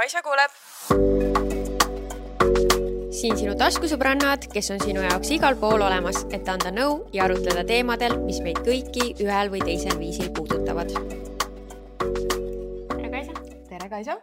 [0.00, 0.52] Kaisa kuuleb.
[3.12, 7.66] siin sinu taskusõbrannad, kes on sinu jaoks igal pool olemas, et anda nõu ja arutleda
[7.68, 10.94] teemadel, mis meid kõiki ühel või teisel viisil puudutavad.
[12.94, 13.36] tere, Kaisa.
[13.68, 14.16] tere, Kaisa.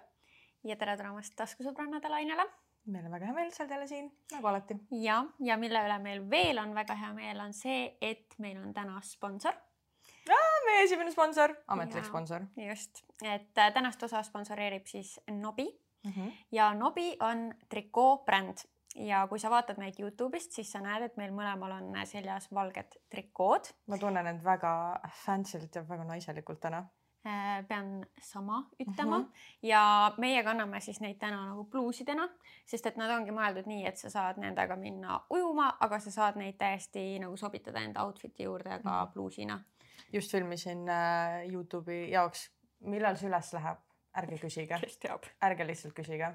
[0.66, 2.50] ja tere tulemast taskusõbrannade lainele.
[2.88, 4.82] meil on väga hea meel, oled jälle siin, nagu alati.
[5.06, 8.74] ja, ja mille üle meil veel on väga hea meel, on see, et meil on
[8.74, 9.54] täna sponsor
[10.68, 12.48] meie esimene sponsor, ametlik ja, sponsor.
[12.70, 15.68] just, et äh, tänast osa sponsoreerib siis Nobi
[16.04, 16.32] mm -hmm.
[16.52, 21.34] ja Nobi on trikoobränd ja kui sa vaatad meid Youtube'ist, siis sa näed, et meil
[21.36, 23.74] mõlemal on seljas valged trikood.
[23.88, 26.84] ma tunnen end väga fancy'lt ja väga naiselikult täna
[27.28, 29.32] äh, pean sama ütlema mm -hmm.
[29.62, 32.30] ja meie kanname siis neid täna nagu pluusidena,
[32.66, 36.36] sest et nad ongi mõeldud nii, et sa saad nendega minna ujuma, aga sa saad
[36.36, 39.14] neid täiesti nagu sobitada enda outfit'i juurde ka mm -hmm.
[39.14, 39.60] pluusina
[40.14, 42.48] just filmisin äh, Youtube'i jaoks,
[42.88, 43.82] millal see üles läheb,
[44.18, 44.80] ärge küsige.
[45.42, 46.34] ärge lihtsalt küsige.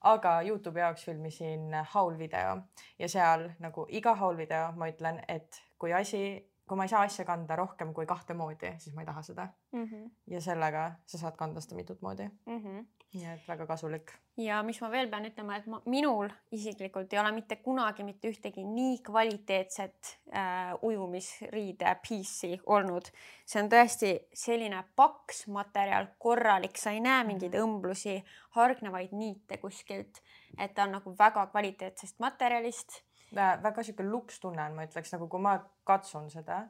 [0.00, 2.58] aga Youtube'i jaoks filmisin haulvideo
[2.98, 6.22] ja seal nagu iga haulvideo ma ütlen, et kui asi,
[6.68, 9.48] kui ma ei saa asja kanda rohkem kui kahte moodi, siis ma ei taha seda
[9.72, 9.84] mm.
[9.84, 10.10] -hmm.
[10.26, 12.62] ja sellega sa saad kanda seda mitut moodi mm.
[12.62, 14.12] -hmm nii et väga kasulik.
[14.36, 18.28] ja mis ma veel pean ütlema, et ma, minul isiklikult ei ole mitte kunagi mitte
[18.28, 23.08] ühtegi nii kvaliteetset äh, ujumisriide piece'i olnud.
[23.46, 27.64] see on tõesti selline paks materjal, korralik, sa ei näe mingeid mhm.
[27.64, 28.18] õmblusi,
[28.58, 30.22] hargnevaid niite kuskilt,
[30.58, 33.02] et ta on nagu väga kvaliteetsest materjalist
[33.34, 36.62] väga sihuke lukstunne on, ma ütleks nagu, kui ma katsun seda,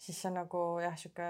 [0.00, 1.28] siis see on nagu jah, sihuke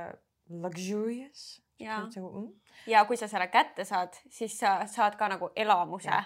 [0.63, 2.53] luxurious ja, mm.
[2.87, 6.23] ja kui sa selle kätte saad, siis sa saad ka nagu elamuse,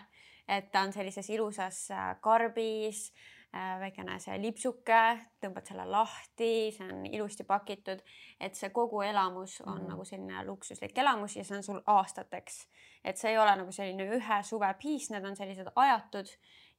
[0.48, 3.08] et ta on sellises ilusas äh, karbis,
[3.54, 5.02] äh, väikene see lipsuke,
[5.42, 8.02] tõmbad selle lahti, see on ilusti pakitud,
[8.40, 9.88] et see kogu elamus on mm.
[9.92, 12.62] nagu selline luksuslik elamus ja see on sul aastateks,
[13.04, 16.32] et see ei ole nagu selline ühe suve piis, need on sellised ajatud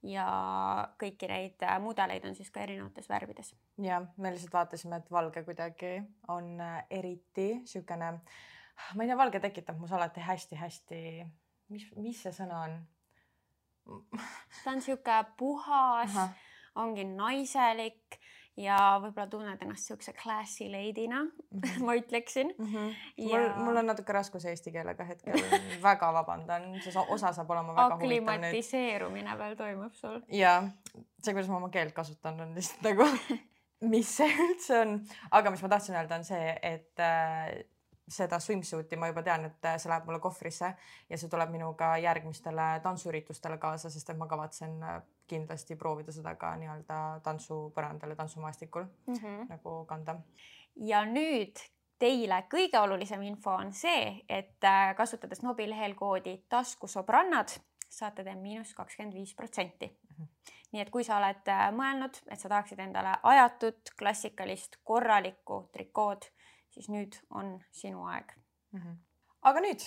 [0.06, 0.28] ja
[1.02, 3.56] kõiki neid äh, mudeleid on siis ka erinevates värvides.
[3.84, 6.56] Ja me lihtsalt vaatasime, et valge kuidagi on
[6.90, 8.38] eriti niisugune äh,
[8.96, 11.02] ma ei tea, valge tekitab mus alati hästi-hästi,
[11.74, 12.80] mis, mis see sõna on?
[14.64, 16.16] ta on sihuke puhas,
[16.76, 18.18] ongi naiselik
[18.60, 21.84] ja võib-olla tunned ennast siukse classy lady'na mm, -hmm.
[21.88, 22.74] ma ütleksin mm.
[22.74, 22.96] -hmm.
[23.18, 23.40] Ja...
[23.40, 25.40] mul, mul on natuke raskus eesti keelega hetkel
[25.84, 28.26] väga vabandan, see osa saab olema väga huvitav nüüd.
[28.26, 30.20] aklimatiseerumine veel toimub sul.
[30.28, 30.64] ja
[31.24, 33.08] see, kuidas ma oma keelt kasutan, on lihtsalt nagu
[33.82, 35.00] mis see üldse on,
[35.32, 37.52] aga mis ma tahtsin öelda, on see, et äh,
[38.08, 40.72] seda swimsuit'i ma juba tean, et see läheb mulle kohvrisse
[41.10, 46.36] ja see tuleb minuga järgmistele tantsuüritustele kaasa, sest et ma kavatsen äh, kindlasti proovida seda
[46.40, 49.50] ka nii-öelda tantsupõrandal ja tantsumaastikul mm -hmm.
[49.50, 50.20] nagu kanda.
[50.76, 51.60] ja nüüd
[52.00, 57.60] teile kõige olulisem info on see, et äh, kasutades Nobi lehel koodi taskusobrannad
[57.90, 59.90] saate te miinus kakskümmend viis protsenti.
[60.18, 60.56] Mhm.
[60.72, 66.28] nii et kui sa oled äh, mõelnud, et sa tahaksid endale ajatud klassikalist korralikku trikood
[66.78, 68.34] siis nüüd on sinu aeg
[68.72, 68.80] mm.
[68.80, 68.98] -hmm.
[69.50, 69.86] aga nüüd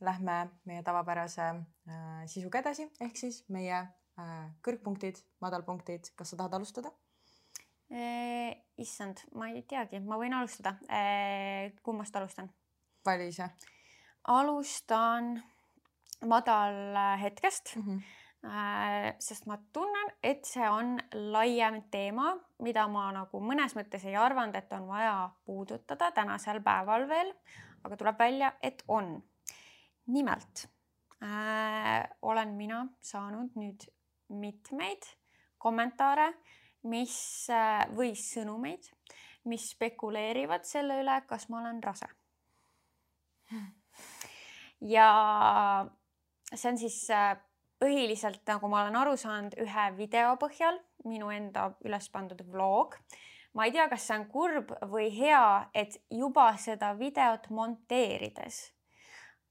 [0.00, 6.58] lähme meie tavapärase äh, sisuga edasi, ehk siis meie äh, kõrgpunktid, madalpunktid, kas sa tahad
[6.60, 6.94] alustada?
[8.76, 10.74] issand, ma ei teagi, ma võin alustada.
[10.92, 12.50] Äh, kummast alustan?
[13.06, 13.48] vali ise.
[14.36, 15.42] alustan
[16.20, 17.82] madalhetkest mm.
[17.82, 18.17] -hmm Äh,
[19.18, 20.94] sest ma tunnen, et see on
[21.34, 27.08] laiem teema, mida ma nagu mõnes mõttes ei arvanud, et on vaja puudutada tänasel päeval
[27.10, 27.32] veel,
[27.82, 29.22] aga tuleb välja, et on.
[30.08, 30.62] nimelt
[31.22, 33.84] äh, olen mina saanud nüüd
[34.28, 35.04] mitmeid
[35.60, 36.30] kommentaare,
[36.88, 37.18] mis
[37.52, 38.88] äh, või sõnumeid,
[39.44, 42.08] mis spekuleerivad selle üle, kas ma olen rase.
[44.80, 45.10] ja
[46.54, 47.36] see on siis äh,
[47.78, 52.96] põhiliselt, nagu ma olen aru saanud, ühe video põhjal, minu enda üles pandud vlog.
[53.54, 58.66] ma ei tea, kas see on kurb või hea, et juba seda videot monteerides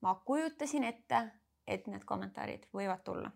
[0.02, 1.22] ma kujutasin ette,
[1.68, 3.32] et need kommentaarid võivad tulla.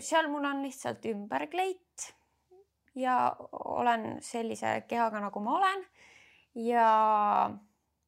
[0.00, 2.08] seal mul on lihtsalt ümberkleit
[2.96, 5.84] ja olen sellise kehaga, nagu ma olen
[6.64, 6.88] ja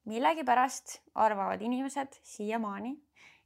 [0.09, 2.97] millegipärast arvavad inimesed siiamaani,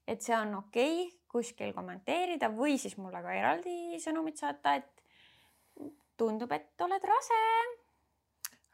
[0.07, 5.89] et see on okei okay, kuskil kommenteerida või siis mulle ka eraldi sõnumit saata, et
[6.19, 7.41] tundub, et oled rase.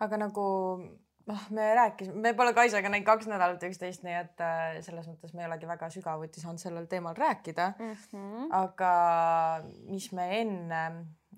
[0.01, 0.45] aga nagu
[1.31, 5.35] noh, me rääkisime, me pole Kaisaga näinud kaks nädalat üksteist, nii et äh, selles mõttes
[5.35, 7.93] me ei olegi väga sügavuti saanud sellel teemal rääkida mm.
[8.13, 8.47] -hmm.
[8.57, 8.93] aga
[9.89, 10.83] mis me enne,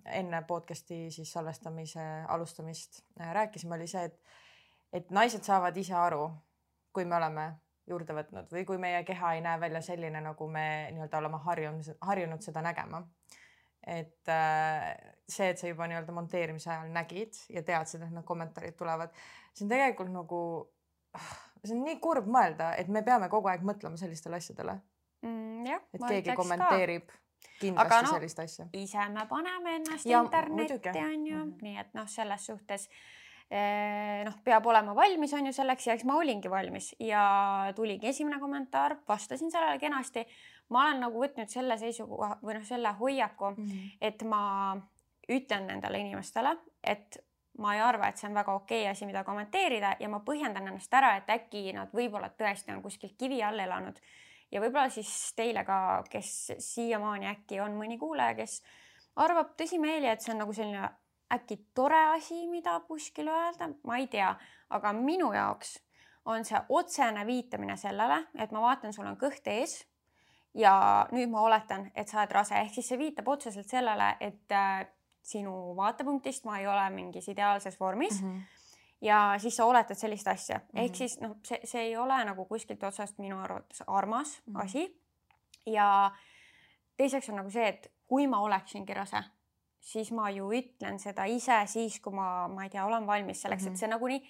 [0.04, 4.18] enne podcast'i siis salvestamise alustamist äh, rääkisime, oli see, et,
[4.92, 6.30] et naised saavad ise aru,
[6.92, 7.52] kui me oleme
[7.88, 11.88] juurde võtnud või kui meie keha ei näe välja selline, nagu me nii-öelda oleme harjunud,
[12.00, 13.02] harjunud seda nägema.
[13.86, 14.92] et äh,
[15.28, 19.10] see, et sa juba nii-öelda monteerimise ajal nägid ja teadsid, et need kommentaarid tulevad,
[19.52, 20.42] see on tegelikult nagu,
[21.64, 24.76] see on nii kurb mõelda, et me peame kogu aeg mõtlema sellistele asjadele
[25.26, 25.66] mm,.
[25.98, 27.18] et keegi kommenteerib ka.
[27.58, 28.68] kindlasti Aga no, sellist asja.
[28.72, 31.58] ise me paneme ennast Ja, internetti, on ju Mhm.
[31.62, 32.88] nii et noh, selles suhtes
[34.24, 37.24] noh, peab olema valmis, on ju selleks ja eks ma olingi valmis ja
[37.76, 40.24] tuligi esimene kommentaar, vastasin sellele kenasti.
[40.72, 43.90] ma olen nagu võtnud selle seisukoha või noh, selle hoiaku, Mhm.
[44.00, 44.76] et ma
[45.28, 47.18] ütlen nendele inimestele, et
[47.58, 50.94] ma ei arva, et see on väga okei asi, mida kommenteerida ja ma põhjendan ennast
[50.94, 54.00] ära, et äkki nad võib-olla tõesti on kuskil kivi all elanud
[54.50, 58.62] ja võib-olla siis teile ka, kes siiamaani äkki on mõni kuulaja, kes
[59.16, 60.88] arvab tõsimeeli, et see on nagu selline
[61.32, 64.34] äkki tore asi, mida kuskil öelda, ma ei tea,
[64.70, 65.78] aga minu jaoks
[66.24, 69.80] on see otsene viitamine sellele, et ma vaatan, sul on kõht ees
[70.54, 70.74] ja
[71.12, 74.86] nüüd ma oletan, et sa oled rase, ehk siis see viitab otseselt sellele, et äh,
[75.22, 78.28] sinu vaatepunktist ma ei ole mingis ideaalses vormis mm.
[78.28, 78.40] Mhm.
[79.00, 80.84] ja siis sa oletad sellist asja mm, -hmm.
[80.84, 80.98] ehk Mhm.
[80.98, 84.54] siis noh, see, see ei ole nagu kuskilt otsast minu arvates armas mm.
[84.54, 84.64] -hmm.
[84.64, 85.00] asi.
[85.66, 86.10] ja
[86.96, 89.22] teiseks on nagu see, et kui ma oleksingi rase,
[89.82, 93.62] siis ma ju ütlen seda ise siis, kui ma, ma ei tea, olen valmis selleks
[93.62, 93.70] mm, -hmm.
[93.70, 93.74] Mhm.
[93.74, 94.22] et see nagunii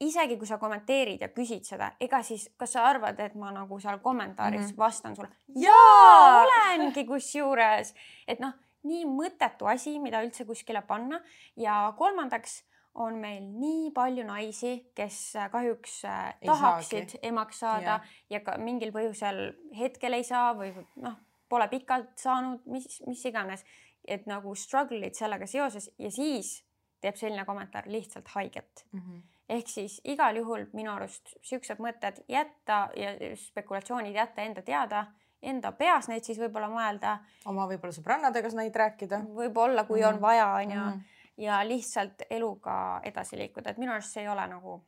[0.00, 3.80] isegi kui sa kommenteerid ja küsid seda, ega siis, kas sa arvad, et ma nagu
[3.80, 4.72] seal kommentaaris mm Mhm.
[4.72, 4.78] -hmm.
[4.78, 5.28] vastan sulle?
[5.56, 6.42] Jaa!
[6.46, 7.94] olengi kusjuures,
[8.28, 8.52] et noh,
[8.82, 11.20] nii mõttetu asi, mida üldse kuskile panna
[11.56, 12.62] ja kolmandaks
[12.94, 17.18] on meil nii palju naisi, kes äh, kahjuks äh, Ei tahaksid saagi.
[17.22, 18.00] emaks saada Jah.
[18.30, 21.14] ja ka mingil põhjusel hetkel ei saa või noh,
[21.48, 23.64] pole pikalt saanud, mis, mis iganes,
[24.10, 26.64] et nagu struggle'id sellega seoses ja siis
[27.00, 29.20] teeb selline kommentaar lihtsalt haiget Mhm.
[29.48, 35.06] ehk siis igal juhul minu arust siuksed mõtted jätta ja spekulatsioonid jätta enda teada,
[35.42, 39.22] enda peas neid siis võib-olla mõelda, oma võib-olla sõbrannadega neid rääkida.
[39.34, 40.20] võib-olla kui on Mhm.
[40.22, 41.00] vaja, onju, Mhm.
[41.38, 44.82] ja lihtsalt eluga edasi liikuda, et minu arust see ei ole nagu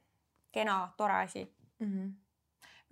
[0.53, 1.47] kena, tore asi.
[1.81, 2.09] Mhm.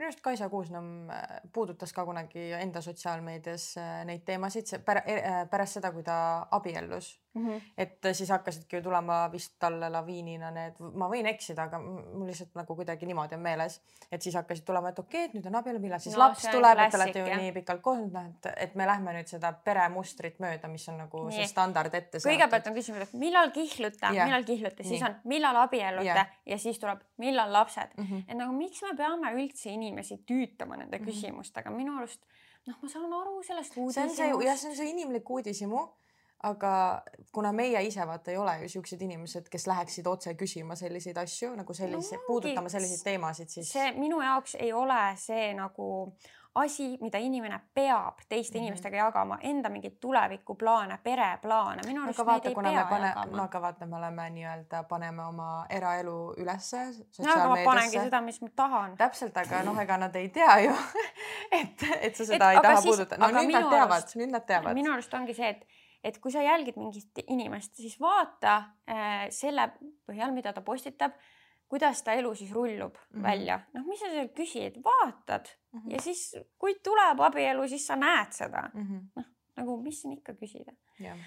[0.00, 5.42] Minu arust Kaisa Kuusnõmm äh, puudutas ka kunagi enda sotsiaalmeedias äh, neid teemasid pär, äh,
[5.52, 6.16] pärast seda, kui ta
[6.56, 7.60] abiellus, Mm -hmm.
[7.78, 12.26] et äh, siis hakkasidki ju tulema vist talle laviinina need, ma võin eksida, aga mul
[12.26, 13.80] lihtsalt nagu kuidagi niimoodi on meeles,
[14.12, 16.42] et siis hakkasid tulema, et okei okay,, et nüüd on abielu, millal siis No laps
[16.50, 17.38] tuleb, et te olete ju jah.
[17.38, 21.22] nii pikalt koos, noh, et, et me lähme nüüd seda peremustrit mööda, mis on nagu
[21.28, 21.36] Nii.
[21.36, 26.04] see standard ette kõigepealt on küsimus, et millal kihlute, millal kihlute, siis on millal abiellute
[26.04, 26.26] Jah.
[26.46, 27.90] ja siis tuleb millal lapsed.
[27.96, 28.04] mm.
[28.04, 28.24] -hmm.
[28.28, 31.06] et nagu miks me peame üldse inimesi tüütama nende Mhm.
[31.08, 32.20] küsimustega, minu arust
[32.66, 34.60] noh, ma saan aru sellest see, jah, uudishimust.
[34.60, 35.88] see on see inimlik uudishimu,
[36.42, 37.02] aga
[37.32, 41.54] kuna meie ise vaata ei ole ju siuksed inimesed, kes läheksid otse küsima selliseid asju
[41.56, 45.90] nagu sellise No no, puudutama selliseid teemasid, siis see minu jaoks ei ole see nagu
[46.54, 48.60] asi, mida inimene peab teiste mm.
[48.60, 48.66] -hmm.
[48.66, 53.86] inimestega jagama, enda mingeid tulevikuplaane, pereplaane, arust aga vaata, kuna me pane, no aga vaata,
[53.86, 56.76] me oleme nii-öelda, paneme oma eraelu ülesse
[57.18, 58.96] no aga ma panengi seda, mis ma tahan.
[58.96, 60.74] täpselt, aga noh, ega nad ei tea ju
[61.60, 63.28] et, et sa seda Et ei taha siis- puudutada.
[63.28, 64.74] no nüüd nad teavad nüüd nad teavad.
[64.74, 65.66] minu arust ongi see, et,
[66.04, 68.56] et kui sa jälgid mingit inimest, siis vaata
[68.88, 69.68] äh, selle
[70.06, 71.12] põhjal, mida ta postitab,
[71.68, 73.18] kuidas ta elu siis rullub mm.
[73.18, 73.22] -hmm.
[73.22, 73.60] välja.
[73.74, 75.90] noh, mis sa seal küsid, vaatad Mhm.
[75.90, 78.96] ja siis, kui tuleb abielu, siis sa näed seda Mhm,
[79.56, 80.72] nagu, mis siin ikka küsida.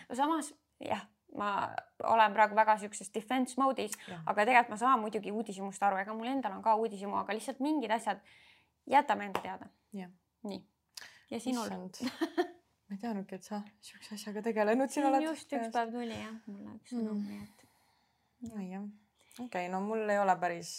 [0.09, 1.05] no samas jah,
[1.37, 1.69] ma
[2.03, 6.27] olen praegu väga siukses defense mode'is, aga tegelikult ma saan muidugi uudishimust aru, ega mul
[6.27, 8.19] endal on ka uudishimu, aga lihtsalt mingid asjad
[8.85, 9.65] jätame enda teada.
[10.43, 10.61] Nii.
[11.31, 11.69] ja sinul?
[12.87, 15.27] ma ei teadnudki, et sa siukse asjaga tegelenud siin siin oled.
[15.29, 17.21] just üks päev tuli jah, mulle üks sõnum Mm.
[17.21, 17.43] mm., nii
[18.49, 18.89] et ai jah,
[19.39, 20.73] okei okay,, no mul ei ole päris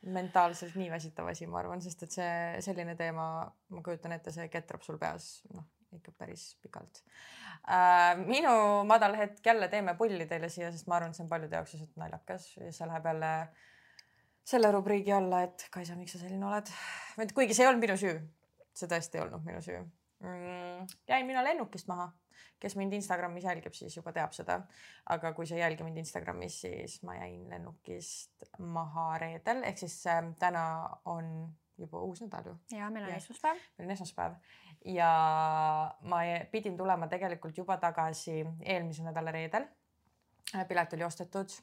[0.00, 4.48] mentaalselt nii väsitav asi, ma arvan, sest et see selline teema, ma kujutan ette, see
[4.52, 7.02] ketrab sul peas noh, ikka päris pikalt
[7.68, 8.16] äh,.
[8.24, 8.54] minu
[8.88, 11.76] madal hetk jälle teeme pulli teile siia, sest ma arvan, et see on paljude jaoks
[11.76, 13.32] lihtsalt naljakas ja see läheb jälle
[14.50, 16.70] selle rubriigi alla, et Kaisa, miks sa selline oled.
[17.36, 18.16] kuigi see ei olnud minu süü,
[18.72, 19.99] see tõesti ei olnud minu süü mm,.
[21.08, 22.10] Jäin mina lennukist maha
[22.60, 24.60] kes mind Instagramis jälgib, siis juba teab seda.
[25.08, 29.96] aga kui sa ei jälgi mind Instagramis, siis ma jäin lennukist maha reedel, ehk siis
[30.06, 30.64] äh, täna
[31.04, 31.48] on
[31.80, 33.60] juba uus nädal ju, ja meil on esmaspäev.
[33.78, 34.36] meil on esmaspäev
[34.84, 35.10] ja
[36.02, 36.20] ma
[36.52, 39.66] pidin tulema tegelikult juba tagasi eelmise nädala reedel.
[40.68, 41.56] pilet oli ostetud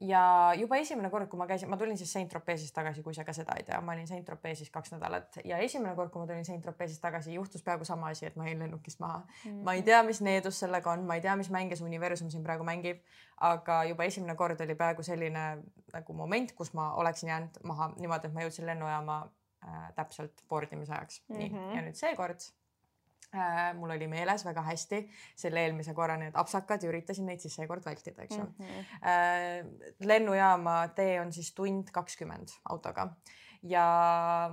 [0.00, 3.32] ja juba esimene kord, kui ma käisin, ma tulin siis Saint-Tropez'ist tagasi, kui sa ka
[3.36, 7.02] seda ei tea, ma olin Saint-Tropez'is kaks nädalat ja esimene kord, kui ma tulin Saint-Tropez'ist
[7.02, 9.22] tagasi, juhtus peaaegu sama asi, et ma jäin lennukist maha
[9.62, 12.42] ma ei tea, mis needus sellega on, ma ei tea, mis mänge see universum siin
[12.46, 13.02] praegu mängib,
[13.40, 15.44] aga juba esimene kord oli peaaegu selline
[15.92, 19.20] nagu moment, kus ma oleksin jäänud maha niimoodi, et ma jõudsin lennujaama
[19.66, 21.36] äh, täpselt board imise ajaks mm.
[21.36, 21.38] -hmm.
[21.38, 21.76] nii Mhm.
[21.76, 22.50] ja nüüd seekord
[23.78, 24.98] mul oli meeles väga hästi
[25.36, 28.54] selle eelmise korra need apsakad ja üritasin neid siis seekord vältida, eks ju mm.
[28.58, 28.90] -hmm.
[29.02, 29.66] Äh,
[30.04, 33.08] lennujaama tee on siis tund kakskümmend autoga
[33.62, 33.84] ja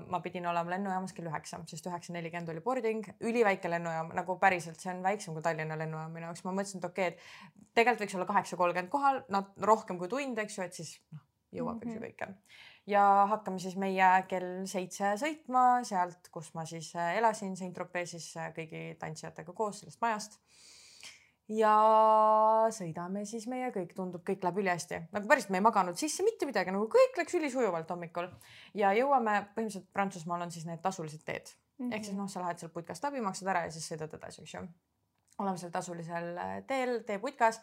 [0.07, 4.79] ma pidin olema lennujaamas kell üheksa, sest üheksa nelikümmend oli boarding, üliväike lennujaam, nagu päriselt,
[4.81, 8.05] see on väiksem kui Tallinna lennujaam minu jaoks, ma mõtlesin, et okei okay,, et tegelikult
[8.05, 11.79] võiks olla kaheksa kolmkümmend kohal, no rohkem kui tund, eks ju, et siis noh, jõuab
[11.79, 11.89] mm -hmm.
[11.89, 12.33] eks ju kõike.
[12.89, 18.51] Ja hakkame siis meie kell seitse sõitma sealt, kus ma siis äh, elasin Saint-Tropez'is äh,
[18.55, 20.39] kõigi tantsijatega koos sellest majast
[21.50, 21.74] ja
[22.74, 26.50] sõidame siis meie kõik, tundub, kõik läheb ülihästi, nagu päriselt me ei maganud sisse mitte
[26.50, 28.29] midagi, nagu kõik läks ülisujuvalt hommikul
[28.77, 31.96] ja jõuame põhimõtteliselt Prantsusmaal on siis need tasulised teed mm -hmm.
[31.96, 34.53] ehk siis noh, sa lähed sealt putkast läbi, maksad ära ja siis sõidad edasi, eks
[34.53, 34.67] ju.
[35.39, 37.62] oleme seal tasulisel äh, teel, teeputkas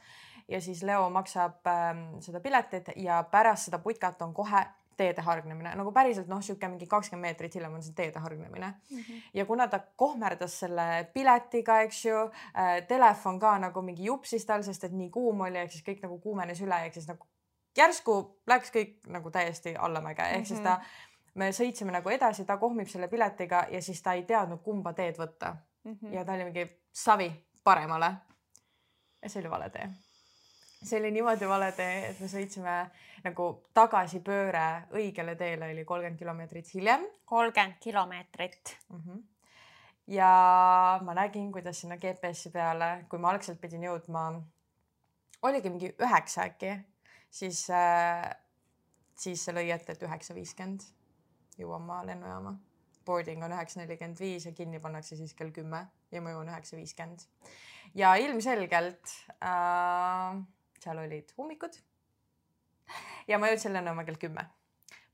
[0.49, 5.75] ja siis Leo maksab ähm, seda piletit ja pärast seda putkat on kohe teede hargnemine
[5.77, 8.99] nagu päriselt noh, sihuke mingi kakskümmend meetrit hiljem on see teede hargnemine mm.
[8.99, 9.23] -hmm.
[9.35, 14.63] ja kuna ta kohmerdas selle piletiga, eks ju äh,, telefon ka nagu mingi jupsis tal,
[14.63, 17.27] sest et nii kuum oli, ehk siis kõik nagu kuumenes üle, ehk siis nagu
[17.77, 20.47] järsku läks kõik nagu täiesti allamäge, ehk mm -hmm.
[20.47, 20.81] siis ta,
[21.35, 25.19] me sõitsime nagu edasi, ta kohmib selle piletiga ja siis ta ei teadnud, kumba teed
[25.19, 25.93] võtta mm.
[25.93, 26.15] -hmm.
[26.15, 28.13] ja ta oli mingi savi paremale.
[29.23, 30.06] ja see oli vale tee
[30.87, 32.75] see oli niimoodi vale tee, et me sõitsime
[33.25, 37.07] nagu tagasipööre õigele teele oli kolmkümmend kilomeetrit hiljem.
[37.25, 39.01] kolmkümmend kilomeetrit mm.
[39.01, 39.23] -hmm.
[40.15, 40.31] ja
[41.03, 44.27] ma nägin, kuidas sinna GPS-i peale, kui ma algselt pidin jõudma,
[45.43, 46.79] oligi mingi üheksa äkki,
[47.31, 48.31] siis äh,,
[49.15, 50.87] siis see lõi ette, et üheksa viiskümmend
[51.59, 52.57] jõuan ma lennujaama.
[53.07, 56.77] Boarding on üheksa nelikümmend viis ja kinni pannakse siis kell kümme ja ma jõuan üheksa
[56.77, 57.27] viiskümmend.
[57.95, 59.13] ja ilmselgelt
[59.43, 60.43] äh,
[60.83, 61.79] seal olid ummikud.
[63.29, 64.47] ja ma jõudsin lennujaama kell kümme.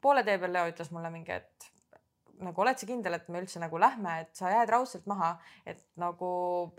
[0.01, 1.73] poole tee peal Leo ütles mulle mingi, et
[2.43, 5.35] nagu oled sa kindel, et me üldse nagu lähme, et sa jääd raudselt maha,
[5.67, 6.31] et nagu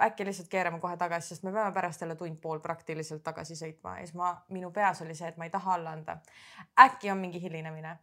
[0.08, 4.08] äkki lihtsalt keerame kohe tagasi, sest me peame pärast jälle tund-pool praktiliselt tagasi sõitma ja
[4.08, 6.18] siis ma, minu peas oli see, et ma ei taha alla anda.
[6.80, 7.98] äkki on mingi hilinemine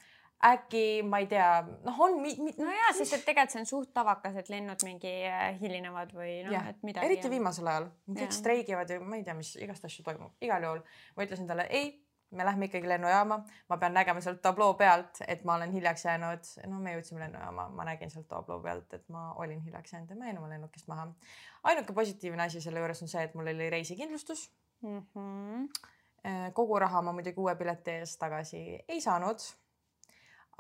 [0.47, 1.49] äkki ma ei tea,
[1.85, 2.55] noh, on mi-, mi-.
[2.59, 6.39] no jaa, sest et tegelikult see on suht tavakas, et lennud mingi äh, hilinevad või
[6.47, 7.09] noh, et midagi.
[7.11, 10.81] eriti viimasel ajal, kõik streigivad ja ma ei tea, mis igast asju toimub, igal juhul
[11.17, 11.93] ma ütlesin talle ei,
[12.31, 16.51] me lähme ikkagi lennujaama, ma pean nägema sealt tabloo pealt, et ma olen hiljaks jäänud.
[16.71, 20.17] no me jõudsime lennujaama, ma nägin sealt tabloo pealt, et ma olin hiljaks jäänud ja
[20.17, 21.09] ma jäin oma lennukist maha.
[21.63, 24.51] ainuke positiivne asi selle juures on see, et mul oli reisikindlustus
[24.83, 25.03] mm.
[25.15, 26.53] -hmm.
[26.53, 29.51] kogu raha ma muidugi uue pileti eest tagasi ei saanud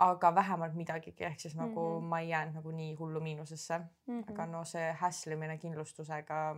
[0.00, 2.08] aga vähemalt midagigi, ehk siis nagu mm -hmm.
[2.08, 4.20] ma ei jäänud nagu nii hullu miinusesse mm.
[4.20, 4.32] -hmm.
[4.32, 6.56] aga no see häslimine kindlustusega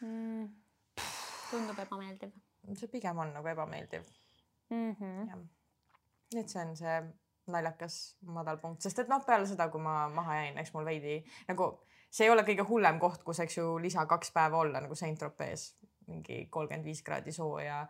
[0.00, 0.48] mm..
[1.50, 2.30] tundub ebameeldiv.
[2.74, 4.02] see pigem on nagu ebameeldiv
[4.70, 4.92] mm.
[4.92, 5.48] -hmm.
[6.34, 7.02] nii et see on see
[7.46, 11.68] naljakas madalpunkt, sest et noh, peale seda, kui ma maha jäin, eks mul veidi nagu
[12.10, 15.70] see ei ole kõige hullem koht, kus, eks ju, lisa kaks päeva olla nagu Saint-Tropez
[16.08, 17.82] mingi kolmkümmend viis kraadi sooja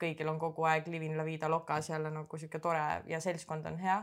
[0.00, 3.78] kõigil on kogu aeg livin la vida locas jälle nagu sihuke tore ja seltskond on
[3.78, 4.02] hea.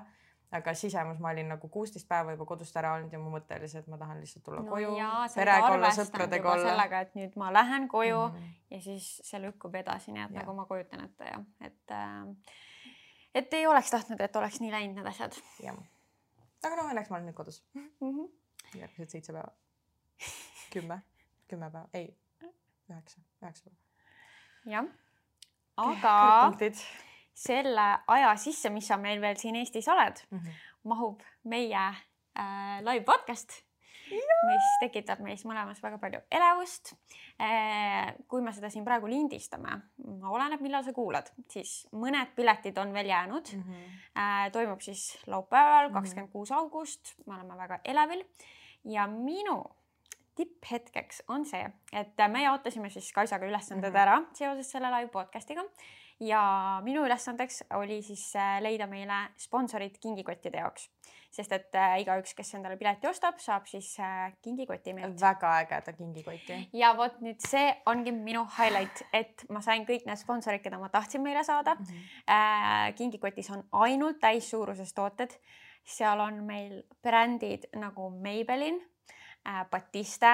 [0.53, 3.67] aga sisemus ma olin nagu kuusteist päeva juba kodust ära olnud ja mu mõte oli
[3.67, 4.91] see, et ma tahan lihtsalt tulla no koju,
[5.35, 6.67] perega olla, sõpradega olla.
[6.67, 8.59] sellega, et nüüd ma lähen koju mm -hmm.
[8.75, 10.39] ja siis see lükkub edasi, nii et ja.
[10.39, 12.53] nagu ma kujutan ette jah, et äh,
[13.35, 15.33] et ei oleks tahtnud, et oleks nii läinud need asjad.
[15.63, 15.77] jah,
[16.63, 18.29] aga noh, õnneks ma olen nüüd kodus mm -hmm.
[18.79, 19.51] järgmised seitse päeva,
[20.73, 21.01] kümme,
[21.47, 22.17] kümme päeva, ei,
[22.89, 23.77] üheksa, üheksa päeva.
[24.65, 25.02] jah
[25.77, 26.15] aga
[27.33, 30.65] selle aja sisse, mis sa meil veel siin Eestis oled mm, -hmm.
[30.89, 31.85] mahub meie
[32.37, 33.63] äh, live podcast,
[34.13, 36.93] mis tekitab meis mõlemas väga palju elevust
[37.41, 38.13] äh,.
[38.27, 39.79] kui me seda siin praegu lindistame,
[40.29, 43.63] oleneb, millal sa kuulad, siis mõned piletid on veel jäänud mm.
[43.63, 44.01] -hmm.
[44.17, 48.23] Äh, toimub siis laupäeval, kakskümmend kuus august, me oleme väga elevil
[48.83, 49.63] ja minu
[50.35, 54.01] tipphetkeks on see, et me jaotasime siis Kaisaga ülesanded mm -hmm.
[54.01, 55.63] ära seoses selle live podcast'iga
[56.21, 56.43] ja
[56.83, 60.87] minu ülesandeks oli siis äh, leida meile sponsorid kingikottide jaoks,
[61.33, 65.19] sest et äh, igaüks, kes endale pileti ostab, saab siis äh, kingikoti meilt.
[65.21, 66.59] väga ägeda kingikoti.
[66.73, 70.91] ja vot nüüd see ongi minu highlight, et ma sain kõik need sponsorid, keda ma
[70.93, 71.85] tahtsin meile saada mm.
[71.85, 72.97] -hmm.
[72.97, 75.37] kingikotis on ainult täissuuruses tooted,
[75.83, 78.92] seal on meil brändid nagu Maybelline
[79.47, 80.31] äh, Batiste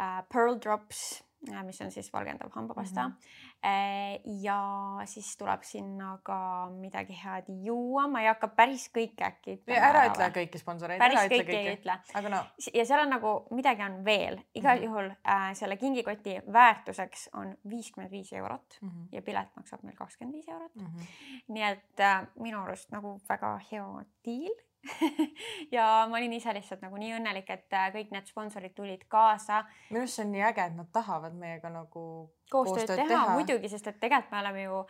[0.00, 3.14] äh,, Pearl Drops äh,, mis on siis valgendav hambapasta mm.
[3.14, 3.50] -hmm.
[3.64, 4.60] Äh, ja
[5.04, 9.82] siis tuleb sinna ka midagi head juua, ma ei hakka päris kõike äkki ütlema.
[9.90, 10.96] ära ütle kõiki sponsoreid.
[11.02, 11.98] päris kõiki ei ütle.
[12.32, 12.38] no.
[12.72, 14.86] ja seal on nagu midagi on veel, igal mm -hmm.
[14.86, 19.08] juhul äh, selle kingikoti väärtuseks on viiskümmend viis eurot mm -hmm.
[19.12, 20.86] ja pilet maksab meil kakskümmend viis eurot mm.
[20.86, 21.06] -hmm.
[21.48, 24.56] nii et äh, minu arust nagu väga hea diil
[25.76, 29.64] ja ma olin ise lihtsalt nagu nii õnnelik, et äh, kõik need sponsorid tulid kaasa.
[29.90, 32.04] minu arust see on nii äge, et nad tahavad meiega nagu
[32.50, 34.84] koostööd, koostööd teha, teha., muidugi, sest et tegelikult me oleme ju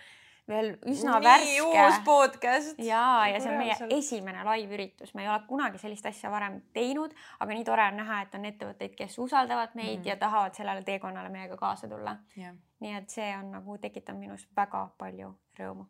[0.50, 1.84] veel üsna nii värske.
[1.84, 2.82] uus podcast.
[2.82, 7.14] ja, ja see on meie esimene live-üritus, me ei ole kunagi sellist asja varem teinud,
[7.38, 10.82] aga nii tore on näha, et on ettevõtteid, kes usaldavad meid mm ja tahavad sellele
[10.86, 12.54] teekonnale meiega kaasa tulla yeah..
[12.80, 15.84] nii et see on nagu tekitanud minus väga palju rõõmu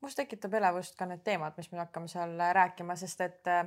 [0.00, 3.66] must tekitab elevust ka need teemad, mis me hakkame seal rääkima, sest et äh,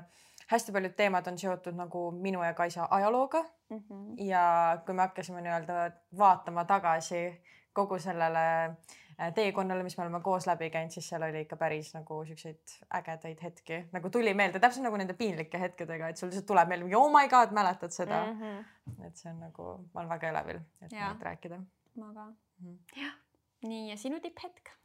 [0.52, 3.78] hästi paljud teemad on seotud nagu minu ja Kaisa ajalooga mm.
[3.78, 4.14] -hmm.
[4.26, 7.42] ja kui me hakkasime nii-öelda vaatama tagasi
[7.74, 11.94] kogu sellele äh, teekonnale, mis me oleme koos läbi käinud, siis seal oli ikka päris
[11.94, 16.48] nagu siukseid ägedaid hetki, nagu tuli meelde täpselt nagu nende piinlike hetkedega, et sul lihtsalt
[16.48, 18.40] tuleb meelde mingi oh my god, mäletad seda mm.
[18.42, 19.08] -hmm.
[19.08, 21.64] et see on nagu, ma olen väga elevil, et nendest rääkida.
[21.96, 22.36] ma ka mm.
[22.64, 23.02] -hmm.
[23.04, 23.18] jah,
[23.64, 24.81] nii ja sinu tipphetk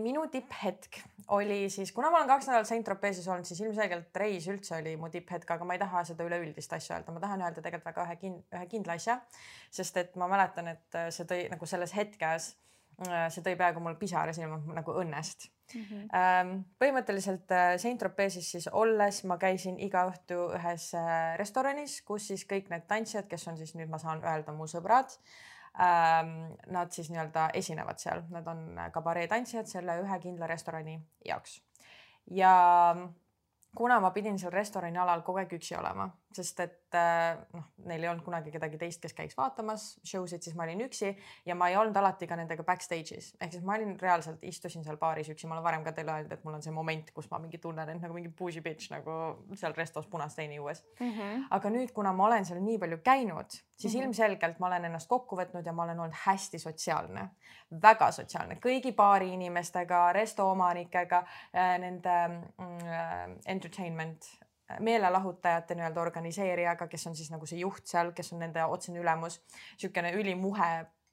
[0.00, 1.00] minu tipphetk
[1.36, 5.10] oli siis, kuna ma olen kaks nädalat Saint-Tropez'is olnud, siis ilmselgelt reis üldse oli mu
[5.12, 8.16] tipphetk, aga ma ei taha seda üleüldist asja öelda, ma tahan öelda tegelikult väga ühe
[8.22, 9.20] kin-, ühe kindla asja.
[9.70, 12.50] sest et ma mäletan, et see tõi nagu selles hetkes,
[13.06, 15.82] see tõi peaaegu mul pisara silma nagu õnnest mm.
[15.82, 16.64] -hmm.
[16.78, 22.70] põhimõtteliselt äh, Saint-Tropez'is siis olles ma käisin iga õhtu ühes äh, restoranis, kus siis kõik
[22.70, 25.16] need tantsijad, kes on siis nüüd ma saan öelda mu sõbrad.
[25.78, 31.60] Nad siis nii-öelda esinevad seal, nad on kabareetantsijad selle ühe kindla restorani jaoks.
[32.30, 32.54] Ja
[33.76, 38.04] kuna ma pidin seal restorani alal kogu aeg üksi olema, sest et äh, noh, neil
[38.04, 41.10] ei olnud kunagi kedagi teist, kes käiks vaatamas show sid, siis ma olin üksi
[41.46, 44.98] ja ma ei olnud alati ka nendega backstage'is ehk siis ma olin reaalselt, istusin seal
[45.00, 47.40] baaris üksi, ma olen varem ka teile öelnud, et mul on see moment, kus ma
[47.42, 49.16] mingi tunnen end nagu mingi bougie bitch nagu
[49.58, 51.10] seal restos punast veini juues mm.
[51.10, 51.46] -hmm.
[51.58, 54.04] aga nüüd, kuna ma olen seal nii palju käinud, siis mm -hmm.
[54.04, 57.28] ilmselgelt ma olen ennast kokku võtnud ja ma olen olnud hästi sotsiaalne,
[57.82, 64.39] väga sotsiaalne kõigi baari inimestega, resto omanikega, äh, nende mm, entertainment
[64.80, 69.40] meelelahutajate nii-öelda organiseerijaga, kes on siis nagu see juht seal, kes on nende otsene ülemus,
[69.74, 70.70] niisugune ülimuhe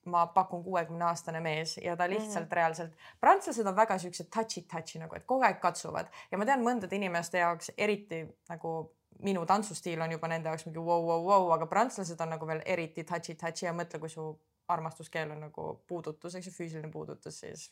[0.08, 2.56] ma pakun kuuekümne aastane mees ja ta lihtsalt mm -hmm.
[2.56, 6.96] reaalselt, prantslased on väga siuksed touchy-touchy nagu, et kogu aeg katsuvad ja ma tean mõndade
[6.96, 8.94] inimeste jaoks eriti nagu
[9.24, 12.62] minu tantsustiil on juba nende jaoks mingi vau, vau, vau, aga prantslased on nagu veel
[12.66, 17.72] eriti touchy-touchy ja mõtle, kui su armastuskeel on nagu puudutus, eks ju, füüsiline puudutus, siis.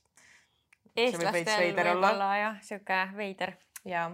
[0.95, 4.06] eestlastel võib olla jah, sihuke veider ja,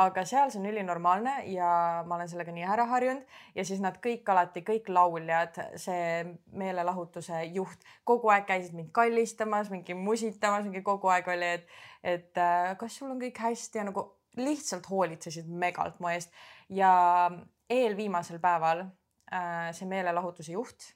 [0.00, 1.68] aga seal see on ülinormaalne ja
[2.06, 3.24] ma olen sellega nii ära harjunud.
[3.56, 9.70] Ja siis nad kõik alati, kõik lauljad, see meelelahutuse juht kogu aeg käisid mind kallistamas,
[9.72, 11.78] mingi musitamas, mingi kogu aeg oli, et,
[12.16, 13.80] et äh, kas sul on kõik hästi?
[13.80, 14.06] Ja nagu
[14.36, 16.34] lihtsalt hoolitsesid megalt mu eest.
[16.68, 17.30] Ja
[17.70, 20.92] eelviimasel päeval äh, see meelelahutuse juht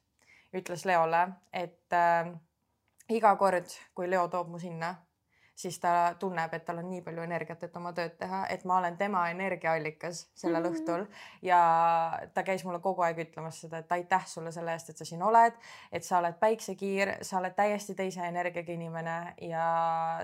[0.56, 2.30] ütles Leole, et äh,
[3.12, 4.94] iga kord, kui Leo toob mu sinna
[5.58, 8.76] siis ta tunneb, et tal on nii palju energiat, et oma tööd teha, et ma
[8.78, 10.76] olen tema energiaallikas sellel mm -hmm.
[10.78, 11.06] õhtul
[11.42, 11.62] ja
[12.34, 15.22] ta käis mulle kogu aeg ütlemas seda, et aitäh sulle selle eest, et sa siin
[15.22, 15.58] oled,
[15.92, 19.66] et sa oled päiksekiir, sa oled täiesti teise energiaga inimene ja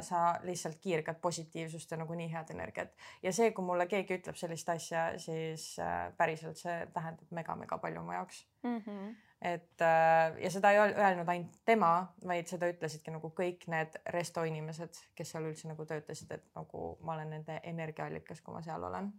[0.00, 2.94] sa lihtsalt kiirgad positiivsust ja nagu nii head energiat.
[3.22, 8.02] ja see, kui mulle keegi ütleb sellist asja, siis äh, päriselt see tähendab mega-mega palju
[8.02, 8.78] mu jaoks mm.
[8.78, 11.90] -hmm et äh, ja seda ei öelnud ainult tema,
[12.26, 16.94] vaid seda ütlesidki nagu kõik need resto inimesed, kes seal üldse nagu töötasid, et nagu
[17.04, 19.12] ma olen nende energiaallikas, kui ma seal olen.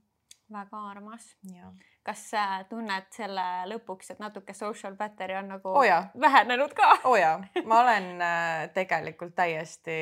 [0.51, 1.35] väga armas.
[2.03, 5.85] kas sa tunned selle lõpuks, et natuke social battery on nagu oh
[6.21, 6.89] vähenenud ka?
[7.03, 9.99] oo oh jaa, ma olen äh, tegelikult täiesti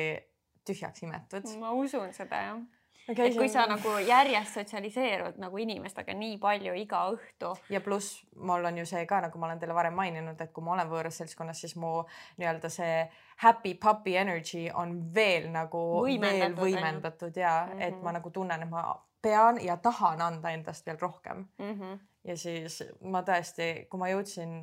[0.64, 1.48] tühjaks imetud.
[1.60, 2.64] ma usun seda jah
[3.08, 3.28] okay,.
[3.28, 7.52] et kui sa nagu järjest sotsialiseerud nagu inimestega nii palju iga õhtu.
[7.70, 10.64] ja pluss mul on ju see ka, nagu ma olen teile varem maininud, et kui
[10.64, 11.96] ma olen võõras seltskonnas, siis mu
[12.40, 13.00] nii-öelda see
[13.44, 17.88] happy puppy energy on veel nagu võimendatud, veel võimendatud ja mm -hmm.
[17.88, 18.84] et ma nagu tunnen, et ma
[19.22, 21.80] pean ja tahan anda endast veel rohkem mm.
[21.80, 21.98] -hmm.
[22.24, 24.62] ja siis ma tõesti, kui ma jõudsin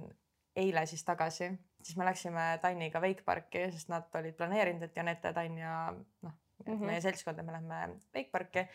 [0.56, 1.52] eile siis tagasi,
[1.84, 6.34] siis me läksime Tanniga Wake Parki, sest nad olid planeerinud, et Janette, Tann ja noh
[6.68, 6.86] mm -hmm.
[6.86, 8.68] meie seltskond ja me lähme Wake Parki.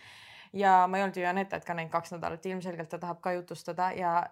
[0.53, 3.93] ja ma ei olnud ju Janetet ka näinud kaks nädalat, ilmselgelt ta tahab ka jutustada
[3.93, 4.31] ja